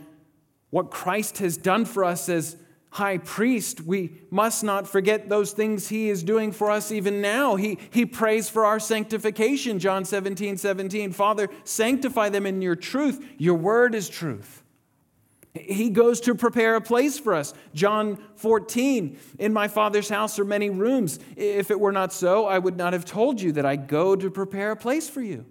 what 0.72 0.92
Christ 0.92 1.38
has 1.38 1.56
done 1.56 1.86
for 1.86 2.04
us 2.04 2.28
as 2.28 2.58
high 2.90 3.18
priest, 3.18 3.80
we 3.80 4.18
must 4.30 4.62
not 4.62 4.86
forget 4.86 5.30
those 5.30 5.54
things 5.54 5.88
he 5.88 6.10
is 6.10 6.22
doing 6.22 6.52
for 6.52 6.70
us 6.70 6.92
even 6.92 7.22
now. 7.22 7.56
He, 7.56 7.78
he 7.92 8.06
prays 8.06 8.50
for 8.50 8.66
our 8.66 8.82
sanctification, 8.82 9.80
John 9.80 10.04
17, 10.04 10.58
17. 10.58 11.14
Father, 11.14 11.48
sanctify 11.64 12.28
them 12.28 12.46
in 12.46 12.62
your 12.62 12.76
truth. 12.76 13.26
Your 13.38 13.56
word 13.56 13.96
is 13.96 14.10
truth. 14.10 14.63
He 15.54 15.92
goes 15.92 16.20
to 16.22 16.34
prepare 16.34 16.76
a 16.76 16.82
place 16.82 17.20
for 17.20 17.36
us. 17.36 17.54
John 17.76 18.18
14, 18.38 19.18
in 19.38 19.54
my 19.54 19.68
Father's 19.68 20.10
house 20.10 20.40
are 20.40 20.46
many 20.46 20.72
rooms. 20.72 21.20
If 21.36 21.70
it 21.70 21.80
were 21.80 21.92
not 21.92 22.12
so, 22.12 22.48
I 22.48 22.58
would 22.58 22.76
not 22.76 22.94
have 22.94 23.06
told 23.06 23.40
you 23.40 23.52
that 23.54 23.66
I 23.66 23.76
go 23.76 24.16
to 24.16 24.32
prepare 24.32 24.72
a 24.72 24.76
place 24.76 25.08
for 25.08 25.22
you. 25.22 25.46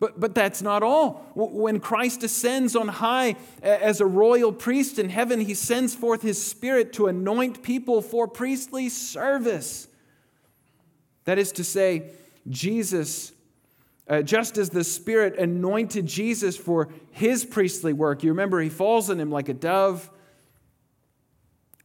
But, 0.00 0.20
but 0.20 0.34
that's 0.34 0.62
not 0.62 0.84
all. 0.84 1.30
When 1.34 1.80
Christ 1.80 2.22
ascends 2.22 2.76
on 2.76 2.86
high 2.86 3.34
as 3.60 4.00
a 4.00 4.06
royal 4.06 4.52
priest 4.52 5.00
in 5.00 5.08
heaven, 5.08 5.40
he 5.40 5.54
sends 5.54 5.96
forth 5.96 6.22
his 6.22 6.40
Spirit 6.40 6.92
to 6.92 7.08
anoint 7.08 7.64
people 7.64 8.00
for 8.00 8.28
priestly 8.28 8.88
service. 8.88 9.88
That 11.24 11.38
is 11.38 11.50
to 11.52 11.64
say, 11.64 12.12
Jesus, 12.48 13.32
uh, 14.08 14.22
just 14.22 14.56
as 14.56 14.70
the 14.70 14.84
Spirit 14.84 15.38
anointed 15.38 16.06
Jesus 16.06 16.56
for 16.56 16.88
his 17.10 17.44
priestly 17.44 17.92
work, 17.92 18.22
you 18.22 18.30
remember 18.30 18.60
he 18.60 18.68
falls 18.68 19.10
on 19.10 19.20
him 19.20 19.30
like 19.30 19.48
a 19.48 19.54
dove. 19.54 20.10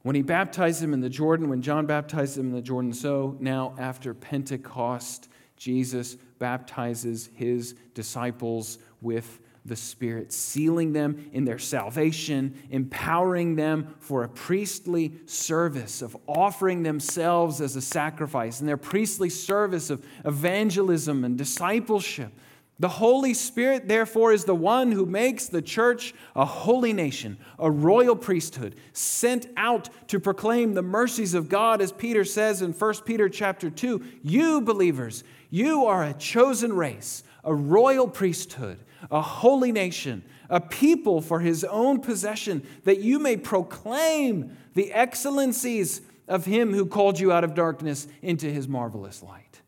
When 0.03 0.15
he 0.15 0.21
baptized 0.21 0.83
him 0.83 0.93
in 0.93 0.99
the 0.99 1.09
Jordan, 1.09 1.49
when 1.49 1.61
John 1.61 1.85
baptized 1.85 2.37
him 2.37 2.47
in 2.47 2.53
the 2.53 2.61
Jordan, 2.61 2.93
so 2.93 3.37
now 3.39 3.73
after 3.77 4.13
Pentecost, 4.13 5.29
Jesus 5.55 6.15
baptizes 6.39 7.29
his 7.35 7.75
disciples 7.93 8.79
with 9.01 9.39
the 9.65 9.75
Spirit, 9.75 10.33
sealing 10.33 10.93
them 10.93 11.29
in 11.31 11.45
their 11.45 11.59
salvation, 11.59 12.53
empowering 12.69 13.55
them 13.55 13.95
for 13.99 14.23
a 14.23 14.29
priestly 14.29 15.13
service 15.25 16.01
of 16.01 16.17
offering 16.27 16.83
themselves 16.83 17.61
as 17.61 17.75
a 17.75 17.81
sacrifice, 17.81 18.59
and 18.59 18.67
their 18.67 18.77
priestly 18.77 19.29
service 19.29 19.89
of 19.89 20.05
evangelism 20.25 21.23
and 21.23 21.37
discipleship. 21.37 22.33
The 22.79 22.89
Holy 22.89 23.33
Spirit, 23.33 23.87
therefore, 23.87 24.33
is 24.33 24.45
the 24.45 24.55
one 24.55 24.91
who 24.91 25.05
makes 25.05 25.47
the 25.47 25.61
church 25.61 26.13
a 26.35 26.43
holy 26.43 26.91
nation, 26.91 27.37
a 27.59 27.69
royal 27.69 28.15
priesthood, 28.15 28.75
sent 28.91 29.47
out 29.55 29.89
to 30.09 30.19
proclaim 30.19 30.73
the 30.73 30.81
mercies 30.81 31.35
of 31.35 31.49
God, 31.49 31.81
as 31.81 31.91
Peter 31.91 32.25
says 32.25 32.61
in 32.61 32.73
1 32.73 32.93
Peter 33.05 33.29
chapter 33.29 33.69
2. 33.69 34.03
You 34.23 34.59
believers, 34.59 35.23
you 35.49 35.85
are 35.85 36.03
a 36.03 36.13
chosen 36.13 36.73
race, 36.73 37.23
a 37.43 37.53
royal 37.53 38.07
priesthood, 38.07 38.79
a 39.11 39.21
holy 39.21 39.71
nation, 39.71 40.23
a 40.49 40.59
people 40.59 41.21
for 41.21 41.39
his 41.39 41.63
own 41.63 41.99
possession, 41.99 42.65
that 42.83 42.99
you 42.99 43.19
may 43.19 43.37
proclaim 43.37 44.57
the 44.73 44.91
excellencies 44.91 46.01
of 46.27 46.45
him 46.45 46.73
who 46.73 46.85
called 46.85 47.19
you 47.19 47.31
out 47.31 47.43
of 47.43 47.53
darkness 47.53 48.07
into 48.21 48.47
his 48.47 48.67
marvelous 48.67 49.21
light. 49.21 49.61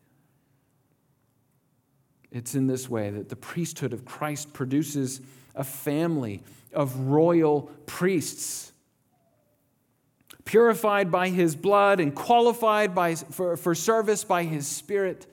It's 2.30 2.54
in 2.54 2.66
this 2.66 2.88
way 2.88 3.10
that 3.10 3.28
the 3.28 3.36
priesthood 3.36 3.92
of 3.92 4.04
Christ 4.04 4.52
produces 4.52 5.20
a 5.54 5.64
family 5.64 6.42
of 6.72 6.94
royal 7.08 7.70
priests, 7.86 8.72
purified 10.44 11.10
by 11.10 11.30
his 11.30 11.56
blood 11.56 11.98
and 11.98 12.14
qualified 12.14 12.94
by, 12.94 13.14
for, 13.14 13.56
for 13.56 13.74
service 13.74 14.22
by 14.22 14.44
his 14.44 14.66
spirit. 14.66 15.26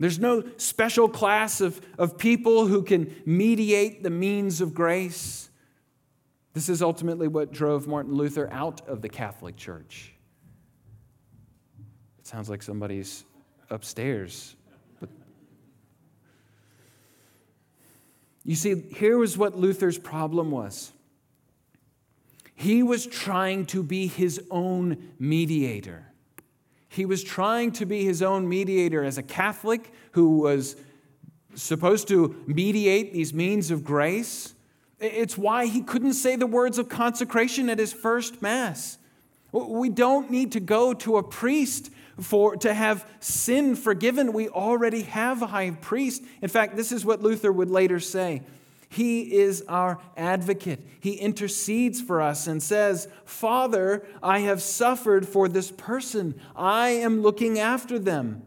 There's 0.00 0.18
no 0.18 0.44
special 0.58 1.08
class 1.08 1.60
of, 1.60 1.80
of 1.98 2.18
people 2.18 2.66
who 2.66 2.82
can 2.82 3.14
mediate 3.26 4.02
the 4.02 4.10
means 4.10 4.60
of 4.60 4.72
grace. 4.72 5.50
This 6.54 6.68
is 6.68 6.82
ultimately 6.82 7.26
what 7.26 7.52
drove 7.52 7.88
Martin 7.88 8.14
Luther 8.14 8.48
out 8.52 8.86
of 8.88 9.02
the 9.02 9.08
Catholic 9.08 9.56
Church. 9.56 10.12
It 12.20 12.26
sounds 12.26 12.48
like 12.48 12.62
somebody's 12.62 13.24
upstairs. 13.70 14.54
But 15.00 15.08
you 18.44 18.54
see, 18.54 18.82
here 18.94 19.18
was 19.18 19.36
what 19.36 19.58
Luther's 19.58 19.98
problem 19.98 20.52
was. 20.52 20.92
He 22.54 22.82
was 22.82 23.06
trying 23.06 23.66
to 23.66 23.82
be 23.82 24.06
his 24.06 24.40
own 24.50 25.12
mediator. 25.18 26.07
He 26.88 27.04
was 27.04 27.22
trying 27.22 27.72
to 27.72 27.86
be 27.86 28.04
his 28.04 28.22
own 28.22 28.48
mediator 28.48 29.04
as 29.04 29.18
a 29.18 29.22
Catholic 29.22 29.92
who 30.12 30.38
was 30.38 30.76
supposed 31.54 32.08
to 32.08 32.34
mediate 32.46 33.12
these 33.12 33.34
means 33.34 33.70
of 33.70 33.84
grace. 33.84 34.54
It's 35.00 35.36
why 35.36 35.66
he 35.66 35.82
couldn't 35.82 36.14
say 36.14 36.36
the 36.36 36.46
words 36.46 36.78
of 36.78 36.88
consecration 36.88 37.68
at 37.68 37.78
his 37.78 37.92
first 37.92 38.42
Mass. 38.42 38.98
We 39.52 39.88
don't 39.88 40.30
need 40.30 40.52
to 40.52 40.60
go 40.60 40.92
to 40.94 41.16
a 41.16 41.22
priest 41.22 41.90
for, 42.20 42.56
to 42.56 42.74
have 42.74 43.08
sin 43.20 43.76
forgiven. 43.76 44.32
We 44.32 44.48
already 44.48 45.02
have 45.02 45.42
a 45.42 45.46
high 45.46 45.70
priest. 45.70 46.22
In 46.42 46.48
fact, 46.48 46.76
this 46.76 46.92
is 46.92 47.04
what 47.04 47.22
Luther 47.22 47.52
would 47.52 47.70
later 47.70 48.00
say 48.00 48.42
he 48.88 49.34
is 49.36 49.62
our 49.68 49.98
advocate. 50.16 50.80
He 51.00 51.12
intercedes 51.12 52.00
for 52.00 52.22
us 52.22 52.46
and 52.46 52.62
says, 52.62 53.08
Father, 53.24 54.06
I 54.22 54.40
have 54.40 54.62
suffered 54.62 55.28
for 55.28 55.48
this 55.48 55.70
person. 55.70 56.40
I 56.56 56.90
am 56.90 57.20
looking 57.20 57.58
after 57.58 57.98
them. 57.98 58.42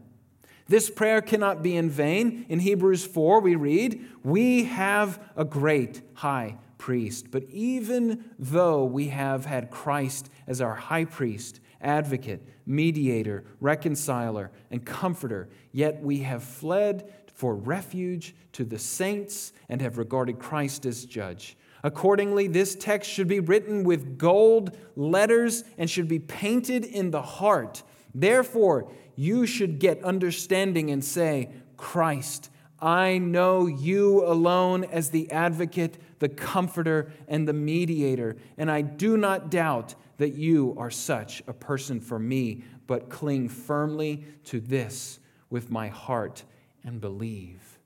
This 0.66 0.90
prayer 0.90 1.20
cannot 1.20 1.62
be 1.62 1.76
in 1.76 1.90
vain. 1.90 2.46
In 2.48 2.58
Hebrews 2.60 3.06
4, 3.06 3.40
we 3.40 3.54
read, 3.54 4.04
We 4.24 4.64
have 4.64 5.20
a 5.36 5.44
great 5.44 6.02
high 6.14 6.56
priest. 6.78 7.30
But 7.30 7.44
even 7.50 8.24
though 8.38 8.84
we 8.84 9.08
have 9.08 9.44
had 9.44 9.70
Christ 9.70 10.28
as 10.46 10.60
our 10.60 10.74
high 10.74 11.04
priest, 11.04 11.60
advocate, 11.80 12.42
mediator, 12.66 13.44
reconciler, 13.60 14.50
and 14.70 14.84
comforter, 14.84 15.48
yet 15.72 16.02
we 16.02 16.20
have 16.20 16.42
fled 16.42 17.12
for 17.42 17.56
refuge 17.56 18.36
to 18.52 18.62
the 18.64 18.78
saints 18.78 19.52
and 19.68 19.82
have 19.82 19.98
regarded 19.98 20.38
Christ 20.38 20.86
as 20.86 21.04
judge. 21.04 21.56
Accordingly, 21.82 22.46
this 22.46 22.76
text 22.76 23.10
should 23.10 23.26
be 23.26 23.40
written 23.40 23.82
with 23.82 24.16
gold 24.16 24.78
letters 24.94 25.64
and 25.76 25.90
should 25.90 26.06
be 26.06 26.20
painted 26.20 26.84
in 26.84 27.10
the 27.10 27.20
heart. 27.20 27.82
Therefore, 28.14 28.92
you 29.16 29.44
should 29.44 29.80
get 29.80 30.04
understanding 30.04 30.92
and 30.92 31.04
say, 31.04 31.50
Christ, 31.76 32.48
I 32.78 33.18
know 33.18 33.66
you 33.66 34.24
alone 34.24 34.84
as 34.84 35.10
the 35.10 35.28
advocate, 35.32 35.98
the 36.20 36.28
comforter, 36.28 37.10
and 37.26 37.48
the 37.48 37.52
mediator, 37.52 38.36
and 38.56 38.70
I 38.70 38.82
do 38.82 39.16
not 39.16 39.50
doubt 39.50 39.96
that 40.18 40.34
you 40.34 40.76
are 40.78 40.92
such 40.92 41.42
a 41.48 41.52
person 41.52 41.98
for 41.98 42.20
me, 42.20 42.62
but 42.86 43.10
cling 43.10 43.48
firmly 43.48 44.26
to 44.44 44.60
this 44.60 45.18
with 45.50 45.72
my 45.72 45.88
heart 45.88 46.44
and 46.84 47.00
believe. 47.00 47.78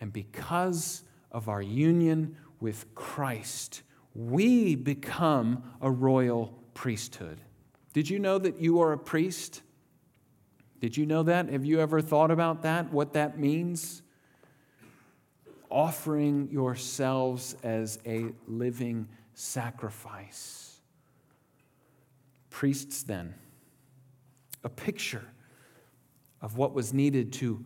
And 0.00 0.12
because 0.12 1.02
of 1.30 1.48
our 1.48 1.62
union 1.62 2.36
with 2.60 2.94
Christ, 2.94 3.82
we 4.14 4.74
become 4.74 5.62
a 5.80 5.90
royal 5.90 6.58
priesthood. 6.74 7.40
Did 7.92 8.08
you 8.08 8.18
know 8.18 8.38
that 8.38 8.60
you 8.60 8.80
are 8.80 8.92
a 8.92 8.98
priest? 8.98 9.62
Did 10.80 10.96
you 10.96 11.06
know 11.06 11.22
that? 11.24 11.50
Have 11.50 11.64
you 11.64 11.80
ever 11.80 12.00
thought 12.00 12.30
about 12.30 12.62
that? 12.62 12.92
What 12.92 13.12
that 13.12 13.38
means? 13.38 14.02
Offering 15.70 16.48
yourselves 16.50 17.56
as 17.62 17.98
a 18.06 18.26
living 18.46 19.08
sacrifice. 19.34 20.80
Priests, 22.48 23.02
then, 23.02 23.34
a 24.64 24.68
picture 24.68 25.26
of 26.42 26.56
what 26.56 26.74
was 26.74 26.92
needed 26.92 27.32
to 27.34 27.64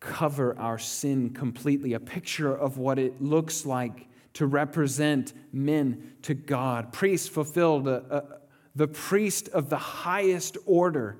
cover 0.00 0.58
our 0.58 0.78
sin 0.78 1.30
completely, 1.30 1.94
a 1.94 2.00
picture 2.00 2.54
of 2.54 2.76
what 2.76 2.98
it 2.98 3.22
looks 3.22 3.64
like 3.64 4.08
to 4.34 4.46
represent 4.46 5.32
men 5.52 6.12
to 6.22 6.34
God. 6.34 6.92
Priests 6.92 7.28
fulfilled 7.28 7.88
a, 7.88 8.04
a, 8.10 8.24
the 8.74 8.88
priest 8.88 9.48
of 9.48 9.70
the 9.70 9.78
highest 9.78 10.58
order, 10.66 11.16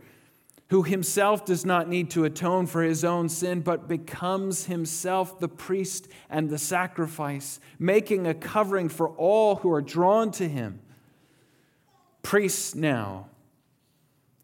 who 0.68 0.82
himself 0.82 1.44
does 1.44 1.64
not 1.64 1.88
need 1.88 2.10
to 2.10 2.24
atone 2.24 2.66
for 2.66 2.82
his 2.82 3.04
own 3.04 3.28
sin, 3.28 3.60
but 3.60 3.86
becomes 3.86 4.64
himself 4.64 5.38
the 5.38 5.48
priest 5.48 6.08
and 6.28 6.50
the 6.50 6.58
sacrifice, 6.58 7.60
making 7.78 8.26
a 8.26 8.34
covering 8.34 8.88
for 8.88 9.08
all 9.10 9.56
who 9.56 9.70
are 9.70 9.82
drawn 9.82 10.30
to 10.32 10.48
him. 10.48 10.80
Priests 12.22 12.74
now 12.74 13.28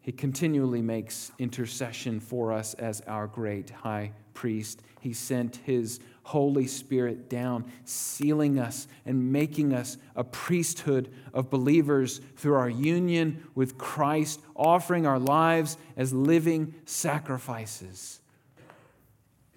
he 0.01 0.11
continually 0.11 0.81
makes 0.81 1.31
intercession 1.37 2.19
for 2.19 2.51
us 2.51 2.73
as 2.73 3.01
our 3.01 3.27
great 3.27 3.69
high 3.69 4.11
priest. 4.33 4.81
He 4.99 5.13
sent 5.13 5.57
his 5.57 5.99
Holy 6.23 6.65
Spirit 6.65 7.29
down, 7.29 7.71
sealing 7.85 8.59
us 8.59 8.87
and 9.05 9.31
making 9.31 9.73
us 9.73 9.97
a 10.15 10.23
priesthood 10.23 11.11
of 11.33 11.51
believers 11.51 12.19
through 12.35 12.55
our 12.55 12.69
union 12.69 13.43
with 13.53 13.77
Christ, 13.77 14.39
offering 14.55 15.05
our 15.05 15.19
lives 15.19 15.77
as 15.95 16.13
living 16.13 16.73
sacrifices. 16.85 18.21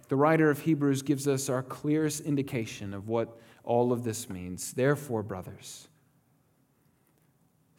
The 0.09 0.17
writer 0.17 0.51
of 0.51 0.61
Hebrews 0.61 1.03
gives 1.03 1.27
us 1.27 1.49
our 1.49 1.63
clearest 1.63 2.21
indication 2.21 2.93
of 2.93 3.09
what 3.09 3.39
all 3.63 3.93
of 3.93 4.05
this 4.05 4.29
means. 4.29 4.75
Therefore, 4.75 5.23
brothers, 5.23 5.89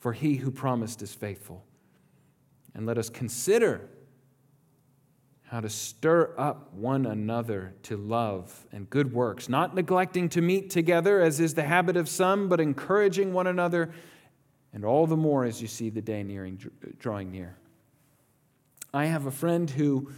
for 0.00 0.12
he 0.12 0.36
who 0.36 0.50
promised 0.50 1.02
is 1.02 1.14
faithful. 1.14 1.64
And 2.74 2.86
let 2.86 2.98
us 2.98 3.08
consider 3.08 3.88
how 5.48 5.60
to 5.60 5.68
stir 5.68 6.32
up 6.38 6.72
one 6.72 7.06
another 7.06 7.74
to 7.82 7.96
love 7.96 8.66
and 8.72 8.88
good 8.88 9.12
works, 9.12 9.48
not 9.48 9.74
neglecting 9.74 10.28
to 10.30 10.40
meet 10.40 10.70
together, 10.70 11.20
as 11.20 11.40
is 11.40 11.54
the 11.54 11.64
habit 11.64 11.96
of 11.96 12.08
some, 12.08 12.48
but 12.48 12.60
encouraging 12.60 13.32
one 13.32 13.48
another, 13.48 13.92
and 14.72 14.84
all 14.84 15.06
the 15.06 15.16
more 15.16 15.44
as 15.44 15.60
you 15.60 15.66
see 15.66 15.90
the 15.90 16.00
day 16.00 16.22
nearing, 16.22 16.56
drawing 16.98 17.32
near. 17.32 17.56
I 18.94 19.06
have 19.06 19.26
a 19.26 19.30
friend 19.32 19.68
who 19.68 20.10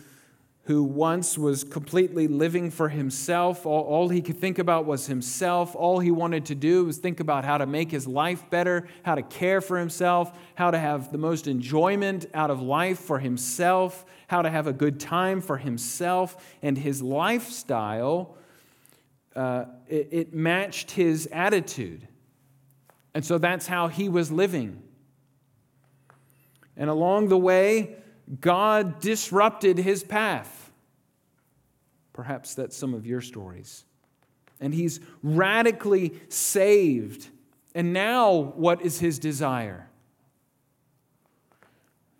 who 0.64 0.84
once 0.84 1.36
was 1.36 1.64
completely 1.64 2.28
living 2.28 2.70
for 2.70 2.88
himself. 2.88 3.66
All, 3.66 3.82
all, 3.82 4.08
he 4.08 4.20
could 4.22 4.38
think 4.38 4.60
about 4.60 4.86
was 4.86 5.06
himself. 5.06 5.74
All 5.74 5.98
he 5.98 6.12
wanted 6.12 6.46
to 6.46 6.54
do 6.54 6.84
was 6.84 6.98
think 6.98 7.18
about 7.18 7.44
how 7.44 7.58
to 7.58 7.66
make 7.66 7.90
his 7.90 8.06
life 8.06 8.48
better, 8.48 8.86
how 9.02 9.16
to 9.16 9.22
care 9.22 9.60
for 9.60 9.76
himself, 9.76 10.38
how 10.54 10.70
to 10.70 10.78
have 10.78 11.10
the 11.10 11.18
most 11.18 11.48
enjoyment 11.48 12.26
out 12.32 12.50
of 12.50 12.62
life 12.62 13.00
for 13.00 13.18
himself, 13.18 14.04
how 14.28 14.40
to 14.40 14.50
have 14.50 14.68
a 14.68 14.72
good 14.72 15.00
time 15.00 15.40
for 15.40 15.56
himself. 15.56 16.36
And 16.62 16.78
his 16.78 17.02
lifestyle, 17.02 18.36
uh, 19.34 19.64
it, 19.88 20.08
it 20.12 20.34
matched 20.34 20.92
his 20.92 21.28
attitude. 21.32 22.06
And 23.14 23.24
so 23.24 23.36
that's 23.36 23.66
how 23.66 23.88
he 23.88 24.08
was 24.08 24.30
living. 24.30 24.80
And 26.76 26.88
along 26.88 27.28
the 27.28 27.38
way, 27.38 27.96
God 28.40 29.00
disrupted 29.00 29.78
his 29.78 30.02
path. 30.02 30.70
Perhaps 32.12 32.54
that's 32.54 32.76
some 32.76 32.94
of 32.94 33.06
your 33.06 33.20
stories. 33.20 33.84
And 34.60 34.72
he's 34.72 35.00
radically 35.22 36.20
saved. 36.28 37.28
And 37.74 37.92
now, 37.92 38.52
what 38.56 38.82
is 38.82 39.00
his 39.00 39.18
desire? 39.18 39.88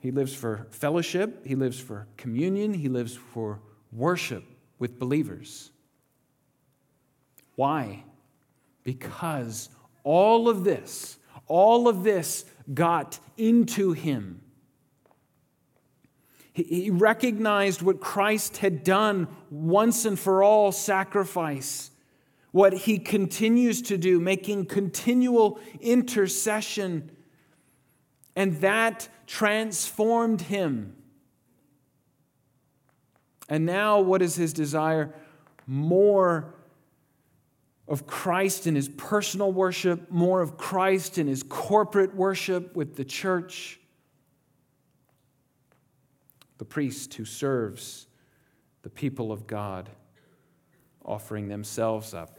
He 0.00 0.10
lives 0.10 0.34
for 0.34 0.66
fellowship, 0.70 1.46
he 1.46 1.54
lives 1.54 1.78
for 1.78 2.08
communion, 2.16 2.74
he 2.74 2.88
lives 2.88 3.14
for 3.14 3.60
worship 3.92 4.42
with 4.80 4.98
believers. 4.98 5.70
Why? 7.54 8.02
Because 8.82 9.68
all 10.02 10.48
of 10.48 10.64
this, 10.64 11.18
all 11.46 11.86
of 11.86 12.02
this 12.02 12.44
got 12.74 13.20
into 13.36 13.92
him 13.92 14.40
he 16.52 16.90
recognized 16.90 17.80
what 17.80 18.00
Christ 18.00 18.58
had 18.58 18.84
done 18.84 19.28
once 19.50 20.04
and 20.04 20.18
for 20.18 20.42
all 20.42 20.70
sacrifice, 20.70 21.90
what 22.50 22.74
he 22.74 22.98
continues 22.98 23.80
to 23.82 23.96
do, 23.96 24.20
making 24.20 24.66
continual 24.66 25.58
intercession. 25.80 27.10
And 28.36 28.60
that 28.60 29.08
transformed 29.26 30.42
him. 30.42 30.94
And 33.48 33.64
now, 33.64 34.00
what 34.00 34.20
is 34.20 34.34
his 34.34 34.52
desire? 34.52 35.14
More 35.66 36.54
of 37.88 38.06
Christ 38.06 38.66
in 38.66 38.74
his 38.74 38.90
personal 38.90 39.52
worship, 39.52 40.10
more 40.10 40.42
of 40.42 40.58
Christ 40.58 41.16
in 41.16 41.26
his 41.26 41.42
corporate 41.42 42.14
worship 42.14 42.76
with 42.76 42.96
the 42.96 43.04
church 43.04 43.78
the 46.62 46.66
priest 46.66 47.14
who 47.14 47.24
serves 47.24 48.06
the 48.82 48.88
people 48.88 49.32
of 49.32 49.48
God, 49.48 49.90
offering 51.04 51.48
themselves 51.48 52.14
up 52.14 52.38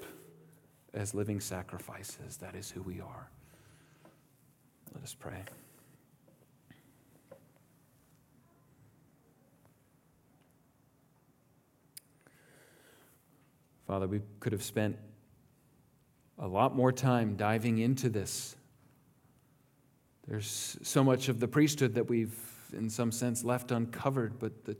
as 0.93 1.13
living 1.13 1.41
sacrifices. 1.41 2.37
That 2.37 2.55
is 2.55 2.71
who 2.71 2.81
we 2.83 3.01
are. 3.01 3.29
Let 4.95 5.03
us 5.03 5.13
pray. 5.13 5.43
Father, 13.85 14.07
we 14.07 14.21
could 14.39 14.53
have 14.53 14.63
spent 14.63 14.97
a 16.39 16.47
lot 16.47 16.73
more 16.77 16.93
time 16.93 17.35
diving 17.35 17.79
into 17.79 18.07
this. 18.07 18.55
There's 20.29 20.77
so 20.81 21.03
much 21.03 21.27
of 21.27 21.41
the 21.41 21.47
priesthood 21.49 21.95
that 21.95 22.07
we've 22.07 22.52
in 22.73 22.89
some 22.89 23.11
sense, 23.11 23.43
left 23.43 23.71
uncovered, 23.71 24.39
but 24.39 24.65
the, 24.65 24.75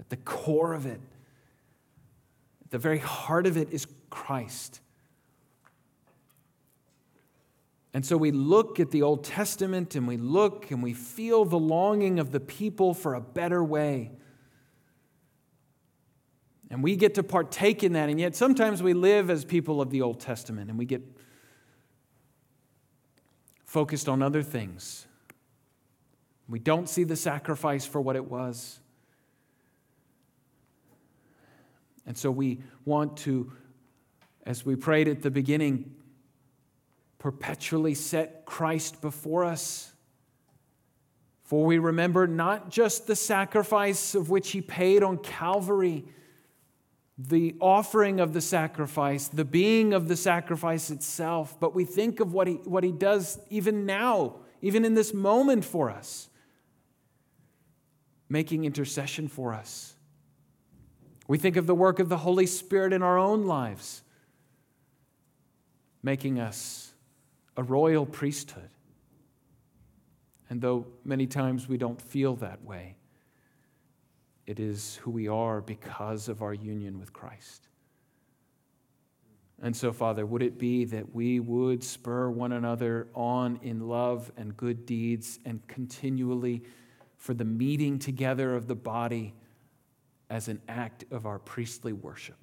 at 0.00 0.08
the 0.08 0.16
core 0.16 0.74
of 0.74 0.86
it, 0.86 1.00
at 2.64 2.70
the 2.70 2.78
very 2.78 2.98
heart 2.98 3.46
of 3.46 3.56
it, 3.56 3.72
is 3.72 3.86
Christ. 4.10 4.80
And 7.94 8.06
so 8.06 8.16
we 8.16 8.30
look 8.30 8.80
at 8.80 8.90
the 8.90 9.02
Old 9.02 9.24
Testament 9.24 9.94
and 9.94 10.08
we 10.08 10.16
look 10.16 10.70
and 10.70 10.82
we 10.82 10.94
feel 10.94 11.44
the 11.44 11.58
longing 11.58 12.18
of 12.18 12.32
the 12.32 12.40
people 12.40 12.94
for 12.94 13.14
a 13.14 13.20
better 13.20 13.62
way. 13.62 14.10
And 16.70 16.82
we 16.82 16.96
get 16.96 17.14
to 17.16 17.22
partake 17.22 17.84
in 17.84 17.92
that. 17.92 18.08
And 18.08 18.18
yet 18.18 18.34
sometimes 18.34 18.82
we 18.82 18.94
live 18.94 19.28
as 19.28 19.44
people 19.44 19.82
of 19.82 19.90
the 19.90 20.00
Old 20.00 20.20
Testament 20.20 20.70
and 20.70 20.78
we 20.78 20.86
get 20.86 21.02
focused 23.66 24.08
on 24.08 24.22
other 24.22 24.42
things. 24.42 25.06
We 26.48 26.58
don't 26.58 26.88
see 26.88 27.04
the 27.04 27.16
sacrifice 27.16 27.86
for 27.86 28.00
what 28.00 28.16
it 28.16 28.30
was. 28.30 28.80
And 32.06 32.16
so 32.16 32.30
we 32.30 32.60
want 32.84 33.16
to, 33.18 33.52
as 34.44 34.66
we 34.66 34.76
prayed 34.76 35.08
at 35.08 35.22
the 35.22 35.30
beginning, 35.30 35.94
perpetually 37.18 37.94
set 37.94 38.44
Christ 38.44 39.00
before 39.00 39.44
us. 39.44 39.92
For 41.44 41.64
we 41.64 41.78
remember 41.78 42.26
not 42.26 42.70
just 42.70 43.06
the 43.06 43.14
sacrifice 43.14 44.14
of 44.14 44.30
which 44.30 44.50
he 44.50 44.60
paid 44.60 45.02
on 45.02 45.18
Calvary, 45.18 46.04
the 47.18 47.54
offering 47.60 48.20
of 48.20 48.32
the 48.32 48.40
sacrifice, 48.40 49.28
the 49.28 49.44
being 49.44 49.92
of 49.92 50.08
the 50.08 50.16
sacrifice 50.16 50.90
itself, 50.90 51.58
but 51.60 51.74
we 51.74 51.84
think 51.84 52.20
of 52.20 52.32
what 52.32 52.48
he, 52.48 52.54
what 52.54 52.82
he 52.82 52.90
does 52.90 53.38
even 53.50 53.86
now, 53.86 54.36
even 54.60 54.84
in 54.84 54.94
this 54.94 55.12
moment 55.14 55.64
for 55.64 55.90
us, 55.90 56.28
making 58.32 58.64
intercession 58.64 59.28
for 59.28 59.52
us. 59.52 59.94
We 61.28 61.36
think 61.36 61.56
of 61.56 61.66
the 61.66 61.74
work 61.74 61.98
of 61.98 62.08
the 62.08 62.16
Holy 62.16 62.46
Spirit 62.46 62.94
in 62.94 63.02
our 63.02 63.18
own 63.18 63.44
lives, 63.44 64.02
making 66.02 66.40
us 66.40 66.94
a 67.58 67.62
royal 67.62 68.06
priesthood. 68.06 68.70
And 70.48 70.62
though 70.62 70.86
many 71.04 71.26
times 71.26 71.68
we 71.68 71.76
don't 71.76 72.00
feel 72.00 72.34
that 72.36 72.64
way, 72.64 72.96
it 74.46 74.58
is 74.58 74.96
who 75.02 75.10
we 75.10 75.28
are 75.28 75.60
because 75.60 76.28
of 76.28 76.40
our 76.40 76.54
union 76.54 76.98
with 76.98 77.12
Christ. 77.12 77.68
And 79.60 79.76
so, 79.76 79.92
Father, 79.92 80.24
would 80.24 80.42
it 80.42 80.58
be 80.58 80.86
that 80.86 81.14
we 81.14 81.38
would 81.38 81.84
spur 81.84 82.30
one 82.30 82.52
another 82.52 83.08
on 83.14 83.60
in 83.62 83.88
love 83.88 84.32
and 84.38 84.56
good 84.56 84.86
deeds 84.86 85.38
and 85.44 85.64
continually 85.68 86.62
for 87.22 87.34
the 87.34 87.44
meeting 87.44 88.00
together 88.00 88.56
of 88.56 88.66
the 88.66 88.74
body 88.74 89.32
as 90.28 90.48
an 90.48 90.60
act 90.66 91.04
of 91.12 91.24
our 91.24 91.38
priestly 91.38 91.92
worship? 91.92 92.34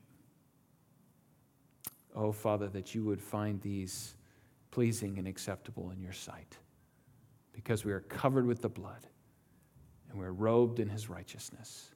Oh, 2.16 2.32
Father, 2.32 2.70
that 2.70 2.96
you 2.96 3.04
would 3.04 3.22
find 3.22 3.60
these 3.60 4.16
pleasing 4.72 5.18
and 5.18 5.28
acceptable 5.28 5.92
in 5.92 6.00
your 6.02 6.14
sight 6.14 6.56
because 7.52 7.84
we 7.84 7.92
are 7.92 8.00
covered 8.00 8.46
with 8.46 8.62
the 8.62 8.70
blood 8.70 9.06
and 10.10 10.18
we're 10.18 10.32
robed 10.32 10.80
in 10.80 10.88
his 10.88 11.10
righteousness. 11.10 11.92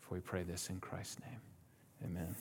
For 0.00 0.14
we 0.14 0.20
pray 0.20 0.44
this 0.44 0.70
in 0.70 0.80
Christ's 0.80 1.20
name. 1.20 1.40
Amen. 2.06 2.34